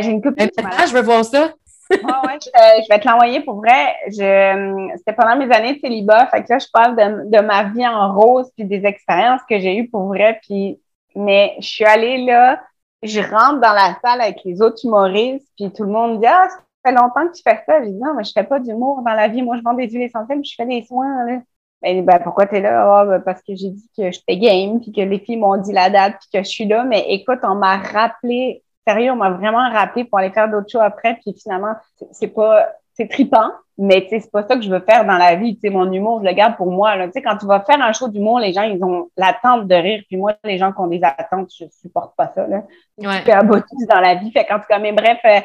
[0.00, 0.48] j'ai une copine.
[0.56, 1.52] je veux voir ça.
[1.90, 2.38] Ouais, ouais,
[2.82, 3.94] je, vais te l'envoyer pour vrai.
[4.08, 6.26] Je, c'était pendant mes années de célibat.
[6.28, 9.76] Fait que là, je parle de, ma vie en rose puis des expériences que j'ai
[9.76, 10.40] eues pour vrai.
[10.42, 10.80] Puis,
[11.14, 12.62] mais je suis allée là,
[13.02, 16.26] je rentre dans la salle avec les autres humoristes, puis tout le monde me dit
[16.26, 17.82] Ah, ça fait longtemps que tu fais ça.
[17.82, 19.42] J'ai dit Non, mais je fais pas d'humour dans la vie.
[19.42, 21.24] Moi, je vends des huiles essentielles, je fais des soins.
[21.24, 21.40] Là.
[21.80, 23.00] Ben, ben pourquoi tu es là?
[23.00, 25.72] Ah, ben, parce que j'ai dit que j'étais game, puis que les filles m'ont dit
[25.72, 26.84] la date, puis que je suis là.
[26.84, 30.82] Mais écoute, on m'a rappelé sérieux, on m'a vraiment rappelé pour aller faire d'autres choses
[30.82, 31.18] après.
[31.22, 31.74] Puis finalement,
[32.12, 35.58] c'est pas, c'est tripant, mais c'est pas ça que je veux faire dans la vie.
[35.64, 36.96] Mon humour, je le garde pour moi.
[37.06, 39.74] Tu sais, quand tu vas faire un show d'humour, les gens, ils ont l'attente de
[39.74, 40.02] rire.
[40.08, 42.46] Puis moi, les gens qui ont des attentes, je supporte pas ça.
[42.46, 42.62] Là.
[42.98, 43.22] Ouais.
[43.24, 44.32] Je dans la vie.
[44.32, 45.40] Fait qu'en tout cas, mais bref, euh,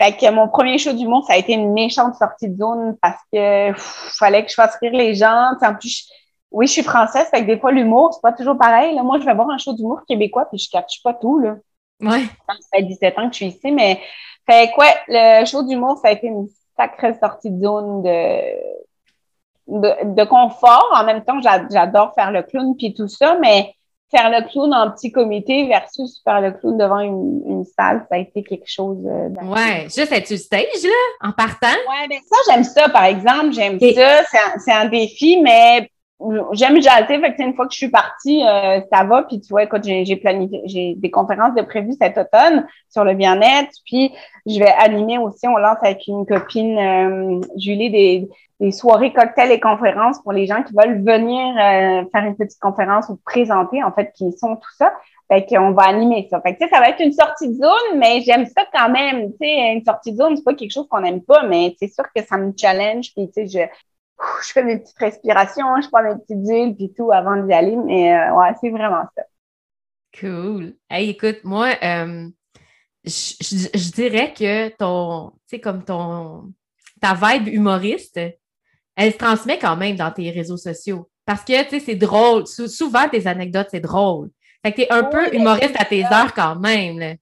[0.00, 3.20] fait que mon premier show d'humour, ça a été une méchante sortie de zone parce
[3.32, 3.72] que
[4.18, 5.52] fallait que je fasse rire les gens.
[5.60, 6.08] en plus,
[6.54, 8.94] oui, je suis française, fait que des fois, l'humour, c'est pas toujours pareil.
[8.94, 9.02] Là.
[9.02, 11.40] Moi, je vais voir un show d'humour québécois, puis je capte pas tout.
[11.40, 11.56] Là.
[12.00, 12.24] Ouais.
[12.48, 14.00] Ça fait 17 ans que je suis ici, mais
[14.46, 18.40] fait quoi, le show d'humour, ça a été une sacrée sortie de zone de,
[20.14, 20.90] de, confort.
[20.94, 23.74] En même temps, j'adore faire le clown puis tout ça, mais
[24.10, 28.16] faire le clown en petit comité versus faire le clown devant une, une salle, ça
[28.16, 28.98] a été quelque chose.
[29.06, 31.68] Euh, ouais, juste être sur stage, là, en partant.
[31.68, 33.52] Ouais, mais ça, j'aime ça, par exemple.
[33.52, 34.24] J'aime ça.
[34.58, 35.90] C'est un, un, défi, mais
[36.52, 39.22] j'aime jaser, fait que une fois que je suis partie, euh, ça va.
[39.24, 43.14] Puis tu vois, écoute, j'ai planifié, j'ai des conférences de prévues cet automne sur le
[43.14, 43.72] bien-être.
[43.84, 44.12] Puis
[44.46, 48.28] je vais animer aussi, on lance avec une copine, euh, Julie, des,
[48.60, 52.60] des soirées cocktails et conférences pour les gens qui veulent venir euh, faire une petite
[52.60, 54.92] conférence ou présenter, en fait, qui sont tout ça.
[55.30, 56.40] Fait qu'on va animer ça.
[56.40, 59.32] Fait que, ça va être une sortie de zone, mais j'aime ça quand même.
[59.40, 62.04] Sais, une sortie de zone, c'est pas quelque chose qu'on aime pas, mais c'est sûr
[62.14, 63.12] que ça me challenge.
[63.14, 63.60] Puis, je,
[64.42, 67.76] je fais mes petites respirations, je prends mes petites huiles puis tout avant d'y aller.
[67.76, 69.22] Mais euh, ouais, c'est vraiment ça.
[70.18, 70.74] Cool.
[70.88, 72.28] Hey, écoute, moi, euh,
[73.04, 76.52] je, dirais que ton, tu sais, comme ton,
[77.00, 78.20] ta vibe humoriste,
[78.96, 81.10] elle se transmet quand même dans tes réseaux sociaux.
[81.26, 82.46] Parce que, tu sais, c'est drôle.
[82.46, 84.30] souvent, tes anecdotes, c'est drôle.
[84.64, 86.98] Fait que t'es un peu humoriste à tes heures quand même.
[86.98, 87.14] Là.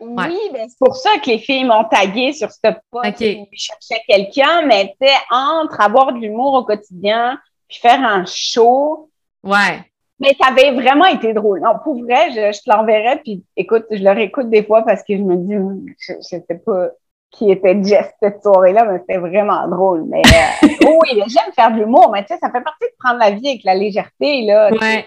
[0.00, 3.16] Oui, ben, c'est pour ça que les filles m'ont tagué sur ce poste.
[3.16, 3.46] Okay.
[3.52, 7.38] Je cherchais quelqu'un, mais tu entre avoir de l'humour au quotidien
[7.68, 9.10] puis faire un show.
[9.44, 9.84] Ouais.
[10.18, 11.60] Mais ça avait vraiment été drôle.
[11.60, 15.16] Non, pour vrai, je, te l'enverrai, puis écoute, je le réécoute des fois parce que
[15.16, 15.54] je me dis,
[15.98, 16.88] je, je sais pas
[17.30, 20.04] qui était Jess cette soirée-là, mais c'était vraiment drôle.
[20.08, 23.20] Mais euh, oui, j'aime faire de l'humour, mais tu sais, ça fait partie de prendre
[23.20, 24.70] la vie avec la légèreté, là.
[24.72, 25.06] Ouais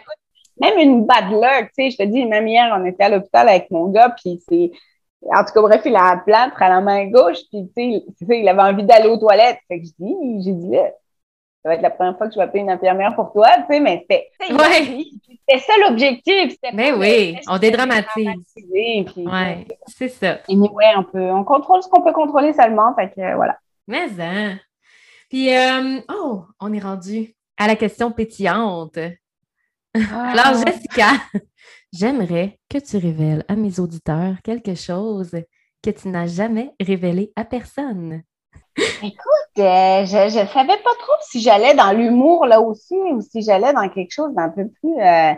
[0.60, 3.50] même une bad luck, tu sais, je te dis, même hier, on était à l'hôpital
[3.50, 4.72] avec mon gars, puis c'est,
[5.24, 8.40] en tout cas, bref, il a un plâtre à la main gauche, puis tu sais,
[8.40, 9.60] il avait envie d'aller aux toilettes.
[9.68, 10.90] Fait que je dis, j'ai dit, là,
[11.64, 13.74] ça va être la première fois que je vais appeler une infirmière pour toi, tu
[13.74, 16.58] sais, mais c'était, c'était ça l'objectif.
[16.74, 18.30] Mais oui, on dédramatise.
[18.70, 19.08] Oui,
[19.88, 20.40] c'est ça.
[20.50, 23.58] Et ouais, on peut, on contrôle ce qu'on peut contrôler seulement, fait que voilà.
[23.88, 24.58] Mais hein.
[25.30, 29.00] Puis, euh, oh, on est rendu à la question pétillante.
[29.96, 30.32] Ah.
[30.32, 31.12] Alors, Jessica,
[31.94, 35.32] j'aimerais que tu révèles à mes auditeurs quelque chose
[35.84, 38.24] que tu n'as jamais révélé à personne.
[38.78, 43.44] Écoute, euh, je ne savais pas trop si j'allais dans l'humour là aussi ou si
[43.44, 45.00] j'allais dans quelque chose d'un peu plus.
[45.00, 45.34] Euh,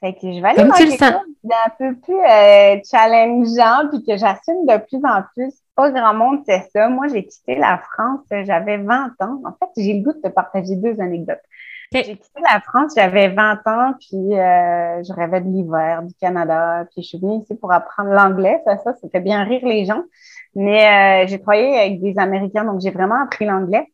[0.00, 4.16] fait que je vais aller dans quelque chose d'un peu plus euh, challengeant puis que
[4.16, 5.52] j'assume de plus en plus.
[5.74, 6.88] Pas grand monde c'est ça.
[6.88, 9.42] Moi, j'ai quitté la France, j'avais 20 ans.
[9.44, 11.42] En fait, j'ai le goût de te partager deux anecdotes.
[11.92, 16.86] J'ai quitté la France, j'avais 20 ans, puis euh, je rêvais de l'hiver, du Canada,
[16.90, 18.60] puis je suis venue ici pour apprendre l'anglais.
[18.64, 20.02] Ça, ça, c'était bien rire les gens.
[20.54, 23.86] Mais euh, j'ai travaillé avec des Américains, donc j'ai vraiment appris l'anglais.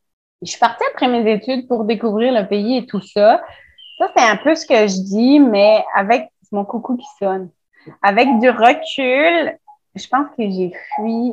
[0.43, 3.43] Je suis partie après mes études pour découvrir le pays et tout ça.
[3.99, 7.51] Ça, c'est un peu ce que je dis, mais avec mon coucou qui sonne.
[8.03, 9.59] Avec du recul,
[9.95, 11.33] je pense que j'ai fui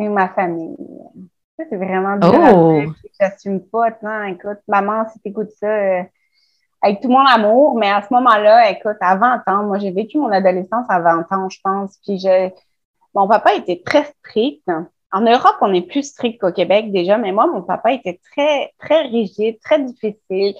[0.00, 0.76] ma famille
[1.58, 2.54] c'est vraiment dur.
[2.54, 2.82] Oh.
[3.20, 3.88] J'assume pas.
[4.28, 6.02] écoute, maman, si t'écoutes ça, euh,
[6.80, 10.18] avec tout mon amour, mais à ce moment-là, écoute, à 20 ans, moi, j'ai vécu
[10.18, 11.98] mon adolescence à 20 ans, je pense.
[12.04, 12.50] Puis je,
[13.14, 14.68] mon papa était très strict.
[15.12, 18.72] En Europe, on est plus strict qu'au Québec déjà, mais moi, mon papa était très,
[18.78, 20.54] très rigide, très difficile,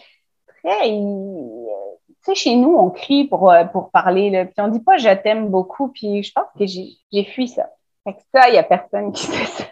[0.46, 0.88] très.
[0.88, 4.96] Tu sais, chez nous, on crie pour, euh, pour parler, là, puis on dit pas
[4.96, 7.68] je t'aime beaucoup, puis je pense que j'ai fui ça.
[8.04, 9.64] Fait que ça, il y a personne qui fait ça.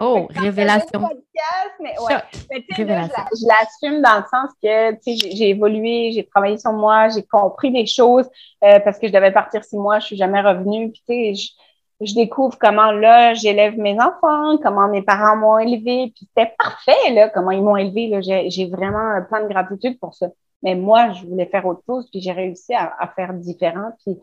[0.00, 1.00] Oh, révélation.
[1.00, 2.16] efficace, mais ouais.
[2.50, 7.22] Mais, je, je l'assume dans le sens que j'ai évolué, j'ai travaillé sur moi, j'ai
[7.22, 8.28] compris des choses
[8.64, 10.92] euh, parce que je devais partir six mois, je suis jamais revenue.
[10.92, 11.54] Puis
[12.00, 16.12] je, découvre comment là, j'élève mes enfants, comment mes parents m'ont élevé.
[16.14, 18.20] Puis c'était parfait, là, comment ils m'ont élevé.
[18.50, 20.28] J'ai vraiment plein de gratitude pour ça.
[20.62, 23.92] Mais moi, je voulais faire autre chose, puis j'ai réussi à, à faire différent.
[24.04, 24.18] Puis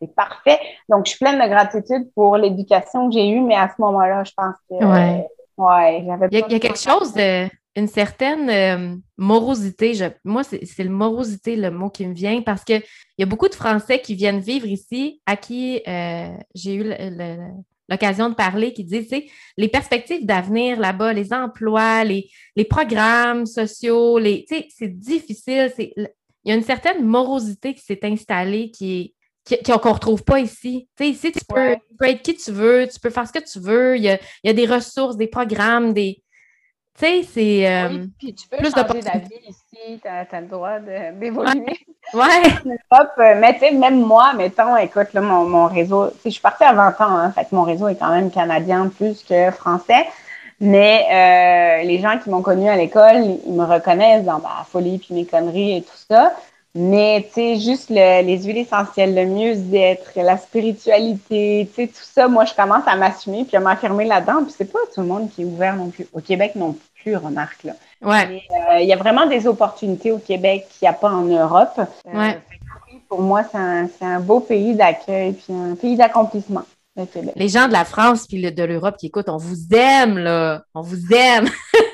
[0.00, 0.58] c'est parfait.
[0.88, 4.24] Donc, je suis pleine de gratitude pour l'éducation que j'ai eue, mais à ce moment-là,
[4.24, 4.84] je pense que.
[4.84, 5.26] Ouais.
[5.58, 7.48] ouais j'avais il, il y a, quelque chose de.
[7.76, 9.92] Une certaine euh, morosité.
[10.24, 12.82] moi, c'est le morosité le mot qui me vient parce qu'il
[13.16, 16.92] y a beaucoup de Français qui viennent vivre ici à qui euh, j'ai eu
[17.88, 19.26] l'occasion de parler qui disent, tu sais,
[19.56, 25.72] les perspectives d'avenir là-bas, les emplois, les, les programmes sociaux, les, tu sais, c'est difficile.
[25.86, 26.08] Il
[26.46, 29.14] y a une certaine morosité qui s'est installée qui est
[29.48, 30.88] qu'on ne retrouve pas ici.
[30.96, 31.76] Tu sais, ici, tu peux,
[32.06, 33.96] être qui tu veux, tu peux faire ce que tu veux.
[33.96, 36.22] Il y a, il y a des ressources, des programmes, des.
[36.98, 37.68] Tu sais, c'est.
[37.68, 41.78] Euh, oui, puis tu peux plus changer d'avis ici, tu as, le droit d'évoluer.
[42.12, 42.24] Ouais.
[42.64, 46.64] Euh, mais tu sais, même moi, mettons, écoute, là, mon, mon réseau, je suis partie
[46.64, 50.06] à 20 ans, hein, fait que mon réseau est quand même canadien plus que français.
[50.60, 54.98] Mais euh, les gens qui m'ont connu à l'école, ils me reconnaissent dans ma folie
[54.98, 56.34] puis mes conneries et tout ça.
[56.74, 62.28] Mais, tu sais, juste les huiles essentielles, le mieux-être, la spiritualité, tu sais, tout ça,
[62.28, 64.44] moi, je commence à m'assumer puis à m'affirmer là-dedans.
[64.44, 66.06] Puis c'est pas tout le monde qui est ouvert non plus.
[66.12, 67.72] Au Québec non plus, remarque, là.
[68.02, 68.42] Ouais.
[68.50, 71.78] Euh, il y a vraiment des opportunités au Québec qu'il n'y a pas en Europe.
[71.78, 72.40] Euh, ouais.
[73.08, 76.62] Pour moi, c'est un, un, beau pays d'accueil puis un pays d'accomplissement.
[77.36, 80.62] Les gens de la France puis de l'Europe qui écoutent, on vous aime, là.
[80.74, 81.48] On vous aime.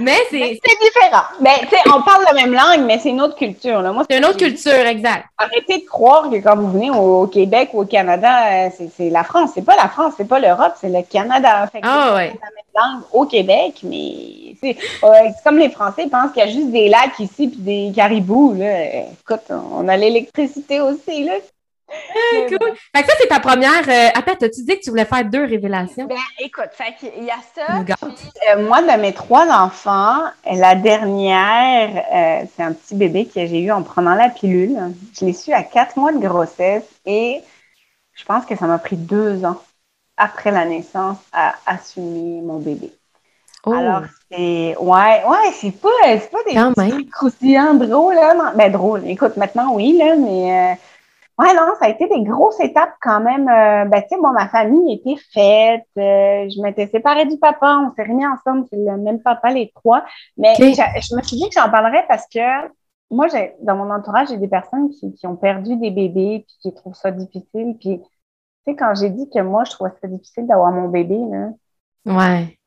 [0.00, 0.38] Mais c'est.
[0.38, 1.24] différent.
[1.40, 3.82] Mais tu sais, on parle la même langue, mais c'est une autre culture.
[3.82, 3.92] Là.
[3.92, 5.26] Moi, c'est une autre culture, exact.
[5.38, 9.24] Arrêtez de croire que quand vous venez au, Québec ou au Canada, euh, c'est la
[9.24, 9.50] France.
[9.54, 11.66] C'est pas la France, c'est pas l'Europe, c'est le Canada.
[11.70, 12.28] Fait ah, ouais.
[12.28, 14.76] la même langue au Québec, mais c'est
[15.44, 18.54] comme les Français pensent qu'il y a juste des lacs ici puis des caribous.
[18.54, 19.04] Là.
[19.20, 21.24] Écoute, on a l'électricité aussi.
[21.24, 21.34] Là.
[22.48, 22.74] Cool.
[22.94, 23.88] Fait que ça, c'est ta première.
[23.88, 24.08] Euh...
[24.14, 26.06] Attends, as-tu dit que tu voulais faire deux révélations?
[26.06, 27.80] Ben, écoute, fait il y a ça.
[28.50, 33.60] Euh, moi, de mes trois enfants, la dernière, euh, c'est un petit bébé que j'ai
[33.60, 34.78] eu en prenant la pilule.
[35.18, 37.40] Je l'ai su à quatre mois de grossesse et
[38.14, 39.60] je pense que ça m'a pris deux ans
[40.16, 42.92] après la naissance à assumer mon bébé.
[43.66, 43.72] Oh.
[43.72, 44.76] Alors, c'est.
[44.78, 45.88] Ouais, ouais, c'est pas,
[46.30, 48.52] pas des trucs croustillants drôles, là.
[48.54, 49.06] Ben, drôle.
[49.06, 50.78] Écoute, maintenant, oui, là, mais.
[51.40, 53.48] Ouais, non, ça a été des grosses étapes quand même.
[53.48, 55.86] Euh, ben, tu sais, bon, ma famille était faite.
[55.96, 57.78] Euh, je m'étais séparée du papa.
[57.78, 58.66] On s'est remis ensemble.
[58.68, 60.04] C'est le même papa, les trois.
[60.36, 62.68] Mais je me suis dit que j'en parlerais parce que
[63.10, 66.56] moi, j'ai, dans mon entourage, j'ai des personnes qui, qui, ont perdu des bébés puis
[66.60, 67.74] qui trouvent ça difficile.
[67.80, 68.04] Puis, tu
[68.66, 71.48] sais, quand j'ai dit que moi, je trouvais ça difficile d'avoir mon bébé, là.
[72.04, 72.59] Ouais.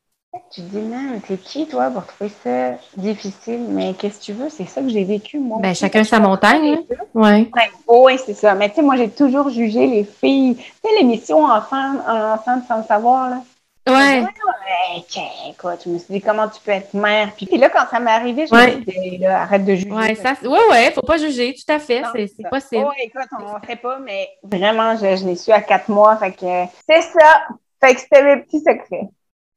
[0.51, 3.65] Tu te dis, non, t'es qui, toi, pour trouver ça difficile?
[3.69, 4.49] Mais qu'est-ce que tu veux?
[4.49, 5.59] C'est ça que j'ai vécu, moi.
[5.61, 6.79] Ben, chacun sa montagne.
[7.13, 7.51] Oui.
[7.87, 8.55] oui, c'est ça.
[8.55, 10.55] Mais tu sais, moi, j'ai toujours jugé les filles.
[10.55, 13.41] Tu sais, l'émission Enfant, enfant sans le savoir, là.
[13.85, 14.21] Ouais.
[14.21, 15.49] ouais.
[15.49, 17.31] écoute, je me suis dit, comment tu peux être mère?
[17.35, 19.91] Puis, là, quand ça m'est arrivé, je me suis dit, là, arrête de juger.
[19.91, 22.01] Ouais, ça, ouais, ouais, faut pas juger, tout à fait.
[22.13, 22.85] C'est possible.
[22.87, 26.15] Oui, écoute, on ne fait pas, mais vraiment, je, je l'ai su à quatre mois.
[26.17, 27.43] Fait que c'est ça.
[27.83, 29.09] Fait que c'était mes petits secrets.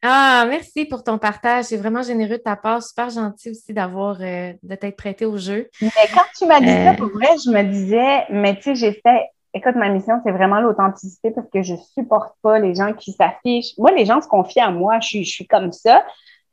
[0.03, 1.67] Ah, merci pour ton partage.
[1.67, 2.83] C'est vraiment généreux de ta part.
[2.83, 5.69] Super gentil aussi d'avoir euh, de t'être prêté au jeu.
[5.81, 6.97] Mais quand tu m'as dit ça, euh.
[6.97, 9.31] pour vrai, je me disais, mais tu sais, j'ai fait.
[9.55, 13.73] Écoute, ma mission, c'est vraiment l'authenticité parce que je supporte pas les gens qui s'affichent.
[13.79, 15.01] Moi, les gens se confient à moi.
[15.01, 16.05] Je suis, je suis comme ça.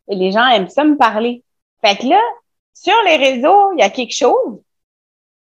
[0.10, 1.44] Et les gens aiment ça me parler.
[1.84, 2.22] Fait que là,
[2.74, 4.62] sur les réseaux, il y a quelque chose.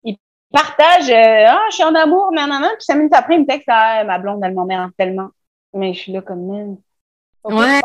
[0.05, 0.17] Ils
[0.51, 2.69] partagent euh, Ah, je suis en amour, nanana.
[2.71, 5.29] Puis cinq minutes après, ils me textent Ah, ma blonde, elle m'emmerde tellement.
[5.75, 6.79] Mais je suis là comme même
[7.45, 7.81] Ouais.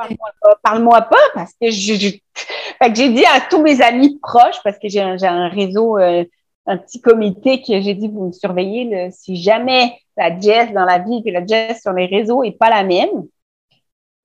[0.63, 5.01] Parle-moi pas, parce que que j'ai dit à tous mes amis proches, parce que j'ai
[5.01, 6.23] un, un, réseau, euh,
[6.65, 10.99] un petit comité que j'ai dit, vous me surveillez, si jamais la Jess dans la
[10.99, 13.25] vie et la Jess sur les réseaux est pas la même,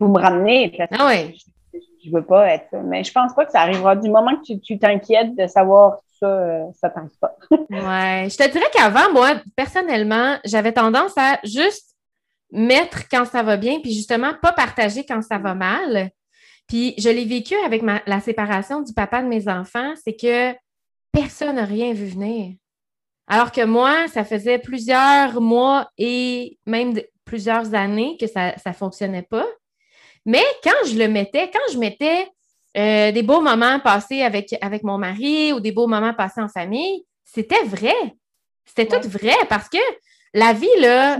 [0.00, 0.72] vous me ramenez.
[0.76, 1.34] Parce ah ouais.
[1.72, 2.78] je, je, veux pas être ça.
[2.78, 3.96] Mais je pense pas que ça arrivera.
[3.96, 7.36] Du moment que tu t'inquiètes de savoir ça, euh, ça t'inquiète pas.
[7.50, 8.28] ouais.
[8.28, 11.93] Je te dirais qu'avant, moi, personnellement, j'avais tendance à juste
[12.54, 16.10] mettre quand ça va bien, puis justement, pas partager quand ça va mal.
[16.68, 20.54] Puis je l'ai vécu avec la séparation du papa de mes enfants, c'est que
[21.12, 22.54] personne n'a rien vu venir.
[23.26, 26.94] Alors que moi, ça faisait plusieurs mois et même
[27.24, 29.46] plusieurs années que ça ne fonctionnait pas.
[30.24, 32.28] Mais quand je le mettais, quand je mettais
[32.76, 36.48] euh, des beaux moments passés avec, avec mon mari ou des beaux moments passés en
[36.48, 37.94] famille, c'était vrai.
[38.64, 39.78] C'était tout vrai parce que
[40.32, 41.18] la vie, là,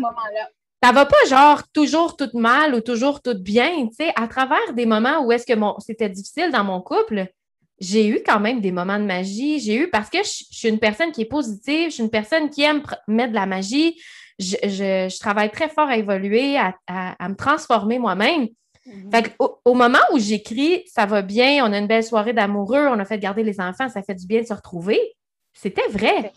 [0.85, 4.75] ça va pas genre toujours tout mal ou toujours tout bien, tu sais, à travers
[4.75, 7.27] des moments où est-ce que mon c'était difficile dans mon couple,
[7.81, 9.61] j'ai eu quand même des moments de magie.
[9.61, 12.51] J'ai eu parce que je, suis une personne qui est positive, je suis une personne
[12.51, 13.99] qui aime mettre de la magie.
[14.39, 18.49] Je, travaille très fort à évoluer, à, me transformer moi-même.
[18.85, 19.11] Mhm.
[19.11, 22.99] Fait au, moment où j'écris, ça va bien, on a une belle soirée d'amoureux, on
[22.99, 25.01] a fait garder les enfants, ça fait du bien de se retrouver.
[25.55, 26.31] C'était vrai.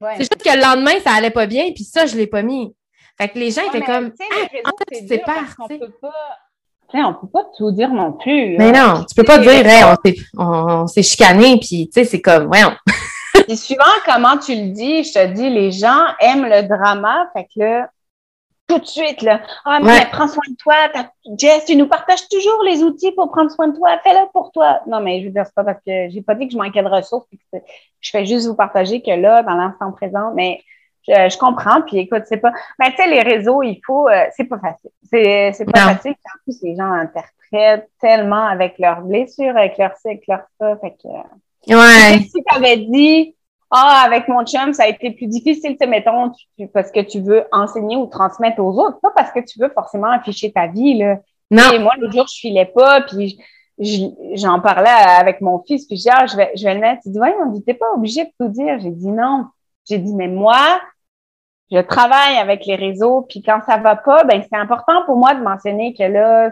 [0.00, 2.72] C'est juste que le lendemain, ça allait pas bien, puis ça, je l'ai pas mis.
[3.18, 5.44] Fait que les gens étaient comme, ah, en fait, tu sais pas
[6.94, 8.56] on ne peut pas tout dire non plus.
[8.58, 9.96] Mais non, tu peux pas dire,
[10.36, 12.72] on s'est chicané, puis tu sais, c'est comme, voyons.
[13.48, 17.44] Et suivant comment tu le dis, je te dis, les gens aiment le drama, fait
[17.44, 17.90] que là,
[18.68, 20.74] tout de suite, là, ah, mais prends soin de toi,
[21.36, 24.80] Jess, tu nous partages toujours les outils pour prendre soin de toi, fais-le pour toi.
[24.86, 26.82] Non, mais je veux dire, c'est pas parce que j'ai pas dit que je manquais
[26.82, 27.26] de ressources,
[28.00, 30.60] je fais juste vous partager que là, dans l'instant présent, mais
[31.06, 31.82] je, comprends.
[31.82, 32.52] Puis écoute, c'est pas.
[32.78, 34.08] Mais tu sais, les réseaux, il faut.
[34.08, 34.90] Euh, c'est pas facile.
[35.10, 36.12] C'est, c'est pas facile.
[36.12, 40.76] En plus, les gens interprètent tellement avec leurs blessures, avec leur ci, avec leur ça.
[40.78, 41.08] Fait que.
[41.74, 42.18] Ouais.
[42.20, 43.36] Si tu avais dit.
[43.74, 46.30] Ah, avec mon chum, ça a été plus difficile, tu mettons,
[46.74, 50.10] parce que tu veux enseigner ou transmettre aux autres, pas parce que tu veux forcément
[50.10, 51.16] afficher ta vie, là.
[51.50, 51.70] Non.
[51.72, 53.38] Et moi, l'autre jour, je filais pas, puis
[53.78, 57.02] j'en parlais avec mon fils, puis je dis, ah, je vais, je vais le mettre.
[57.06, 58.78] Il dit, ouais, on dit, t'es pas obligé de tout dire.
[58.80, 59.46] J'ai dit non.
[59.88, 60.80] J'ai dit, mais moi,
[61.70, 65.34] je travaille avec les réseaux, puis quand ça va pas, ben c'est important pour moi
[65.34, 66.50] de mentionner que là,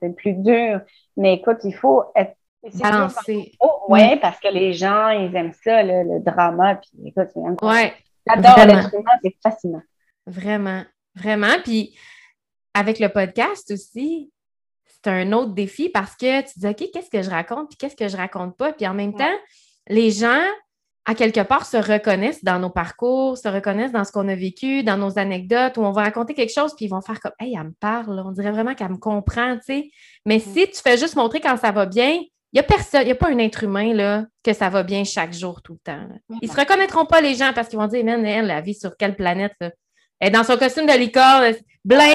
[0.00, 0.80] c'est plus dur.
[1.16, 2.34] Mais écoute, il faut être
[2.74, 3.52] balancé.
[3.60, 6.76] Oh, ouais, parce que les gens, ils aiment ça, le, drama.
[6.76, 7.94] Puis écoute, c'est Ouais.
[8.26, 9.82] J'adore l'être humain, c'est fascinant.
[10.26, 10.82] Vraiment,
[11.14, 11.60] vraiment.
[11.62, 11.96] Puis
[12.74, 14.32] avec le podcast aussi,
[14.84, 17.96] c'est un autre défi parce que tu dis, OK, qu'est-ce que je raconte, puis qu'est-ce
[17.96, 18.72] que je raconte pas?
[18.72, 19.34] Puis en même temps,
[19.88, 20.42] les gens
[21.04, 24.84] à quelque part, se reconnaissent dans nos parcours, se reconnaissent dans ce qu'on a vécu,
[24.84, 27.56] dans nos anecdotes, où on va raconter quelque chose, puis ils vont faire comme Hey,
[27.58, 29.90] elle me parle, on dirait vraiment qu'elle me comprend, tu sais.
[30.26, 30.40] Mais mm.
[30.40, 32.20] si tu fais juste montrer quand ça va bien,
[32.52, 34.82] il n'y a personne, il n'y a pas un être humain là, que ça va
[34.82, 36.06] bien chaque jour, tout le temps.
[36.40, 38.74] Ils ne se reconnaîtront pas, les gens, parce qu'ils vont dire Man, elle, la vie
[38.74, 39.56] sur quelle planète?
[40.20, 42.14] Elle est dans son costume de licorne, blanc.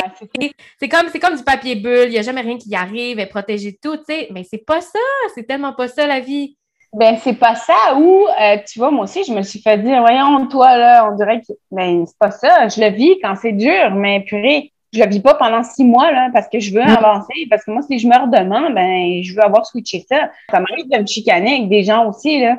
[0.79, 3.25] c'est comme, comme du papier bulle, il n'y a jamais rien qui y arrive, elle
[3.25, 4.29] est protégée de tout, tu sais.
[4.31, 4.99] Mais c'est pas ça,
[5.35, 6.57] c'est tellement pas ça la vie.
[6.97, 7.95] Ben, c'est pas ça.
[7.95, 11.15] Ou, euh, tu vois, moi aussi, je me suis fait dire, voyons, toi, là, on
[11.15, 12.67] dirait que, ben, c'est pas ça.
[12.69, 16.11] Je le vis quand c'est dur, mais purée, je le vis pas pendant six mois,
[16.11, 17.45] là, parce que je veux avancer.
[17.51, 20.31] Parce que moi, si je meurs demain, ben, je veux avoir switché ça.
[20.49, 22.57] Ça m'arrive de me chicaner avec des gens aussi, là.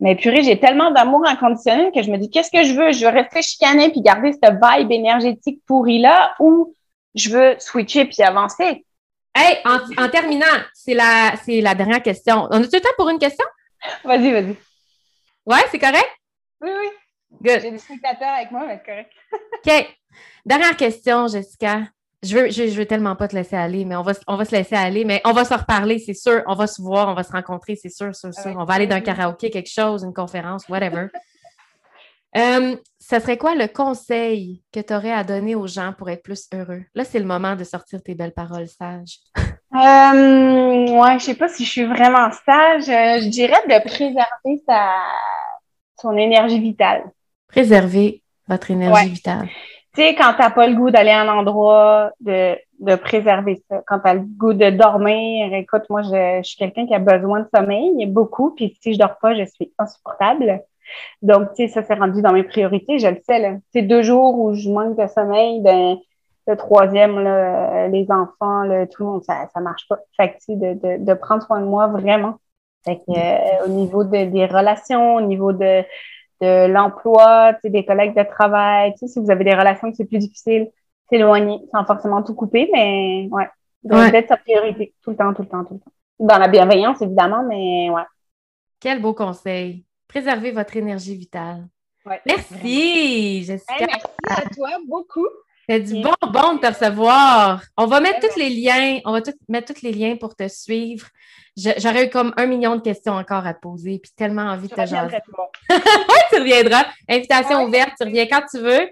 [0.00, 2.92] Mais purée, j'ai tellement d'amour inconditionnel que je me dis, qu'est-ce que je veux?
[2.92, 6.72] Je veux rester chicaner puis garder cette vibe énergétique pourrie-là ou
[7.14, 8.86] je veux switcher puis avancer?
[9.34, 12.48] Hey, en, terminant, c'est la, c'est la dernière question.
[12.50, 13.44] On a tout le temps pour une question?
[14.04, 14.56] Vas-y, vas-y.
[15.46, 16.08] Ouais, c'est correct?
[16.60, 16.88] Oui, oui.
[17.42, 17.60] Good.
[17.62, 19.12] J'ai des spectateurs avec moi, mais c'est correct.
[19.66, 19.96] OK.
[20.44, 21.82] Dernière question, Jessica.
[22.22, 24.50] Je veux, je, veux tellement pas te laisser aller, mais on va, on va se
[24.50, 26.42] laisser aller, mais on va se reparler, c'est sûr.
[26.46, 28.56] On va se voir, on va se rencontrer, c'est sûr, sûr, sûr.
[28.56, 31.06] On va aller d'un karaoké, quelque chose, une conférence, whatever.
[32.36, 36.22] Euh, ça serait quoi le conseil que tu aurais à donner aux gens pour être
[36.22, 36.84] plus heureux?
[36.94, 39.20] Là, c'est le moment de sortir tes belles paroles sages.
[39.74, 42.88] Euh, ouais, je sais pas si je suis vraiment sage.
[42.88, 44.94] Euh, je dirais de préserver sa,
[46.00, 47.04] son énergie vitale.
[47.48, 49.48] Préserver votre énergie vitale.
[49.94, 53.82] Tu sais, quand t'as pas le goût d'aller à un endroit, de, de préserver ça.
[53.86, 56.98] Quand tu as le goût de dormir, écoute, moi, je, je suis quelqu'un qui a
[56.98, 60.62] besoin de sommeil, beaucoup, puis si je dors pas, je suis insupportable.
[61.20, 63.38] Donc, tu sais, ça s'est rendu dans mes priorités, je le sais.
[63.38, 63.56] Là.
[63.74, 65.96] Deux jours où je manque de sommeil, ben,
[66.48, 69.98] le troisième, là, les enfants, tout le monde, ça ne marche pas.
[70.16, 72.38] Fait que, de, de, de prendre soin de moi vraiment.
[72.86, 75.82] Fait que, euh, au niveau de, des relations, au niveau de,
[76.40, 80.70] de l'emploi, des collègues de travail, si vous avez des relations que c'est plus difficile,
[81.10, 83.48] s'éloigner sans forcément tout couper, mais ouais,
[83.82, 85.92] donc d'être sa priorité tout le temps, tout le temps, tout le temps.
[86.18, 88.02] Dans la bienveillance, évidemment, mais ouais.
[88.80, 89.84] Quel beau conseil.
[90.06, 91.66] Préservez votre énergie vitale.
[92.24, 93.86] merci, Jessica.
[93.86, 95.26] merci à toi beaucoup.
[95.68, 97.62] C'est du bon bon de te recevoir.
[97.76, 101.06] On va mettre tous les liens, on va mettre tous les liens pour te suivre.
[101.56, 104.74] J'aurais eu comme un million de questions encore à te poser, puis tellement envie de
[104.74, 105.18] te jaser.
[106.30, 106.86] tu reviendras.
[107.06, 108.88] Invitation ouverte, tu reviens quand tu veux.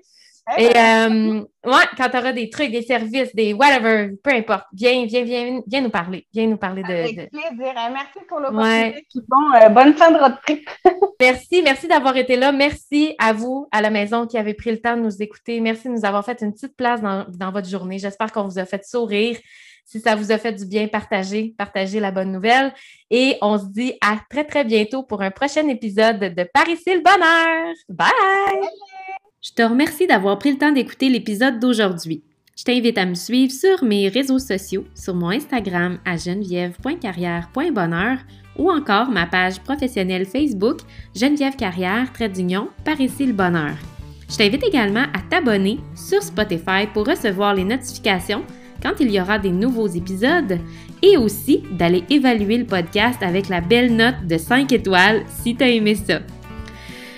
[0.57, 5.05] Et euh, ouais, quand tu auras des trucs, des services, des whatever, peu importe, viens,
[5.05, 6.25] viens, viens, viens nous parler.
[6.33, 6.89] Viens nous parler de.
[6.89, 7.75] Avec plaisir.
[7.77, 7.91] Hein.
[7.93, 9.05] Merci pour l'opportunité.
[9.27, 10.71] Bon, euh, bonne fin de road trip.
[11.21, 12.53] merci, merci d'avoir été là.
[12.53, 15.61] Merci à vous, à la maison, qui avez pris le temps de nous écouter.
[15.61, 17.99] Merci de nous avoir fait une petite place dans, dans votre journée.
[17.99, 19.37] J'espère qu'on vous a fait sourire.
[19.85, 22.73] Si ça vous a fait du bien, partagez, partagez la bonne nouvelle.
[23.11, 27.03] Et on se dit à très, très bientôt pour un prochain épisode de Paris le
[27.03, 27.75] bonheur.
[27.89, 28.69] Bye!
[29.47, 32.25] Je te remercie d'avoir pris le temps d'écouter l'épisode d'aujourd'hui.
[32.59, 38.19] Je t'invite à me suivre sur mes réseaux sociaux, sur mon Instagram à geneviève.carrière.bonheur
[38.59, 40.81] ou encore ma page professionnelle Facebook
[41.15, 43.77] Geneviève Carrière, trait d'union, par ici le bonheur.
[44.29, 48.43] Je t'invite également à t'abonner sur Spotify pour recevoir les notifications
[48.83, 50.59] quand il y aura des nouveaux épisodes
[51.03, 55.63] et aussi d'aller évaluer le podcast avec la belle note de 5 étoiles si tu
[55.63, 56.19] aimé ça.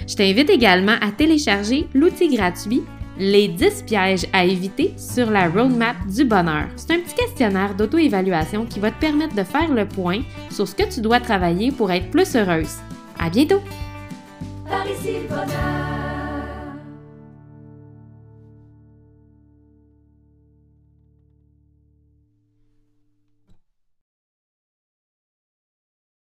[0.08, 2.82] Je t'invite également à télécharger l'outil gratuit
[3.18, 6.68] les 10 pièges à éviter sur la roadmap du bonheur.
[6.76, 10.74] C'est un petit questionnaire d'auto-évaluation qui va te permettre de faire le point sur ce
[10.74, 12.76] que tu dois travailler pour être plus heureuse.
[13.18, 13.60] À bientôt!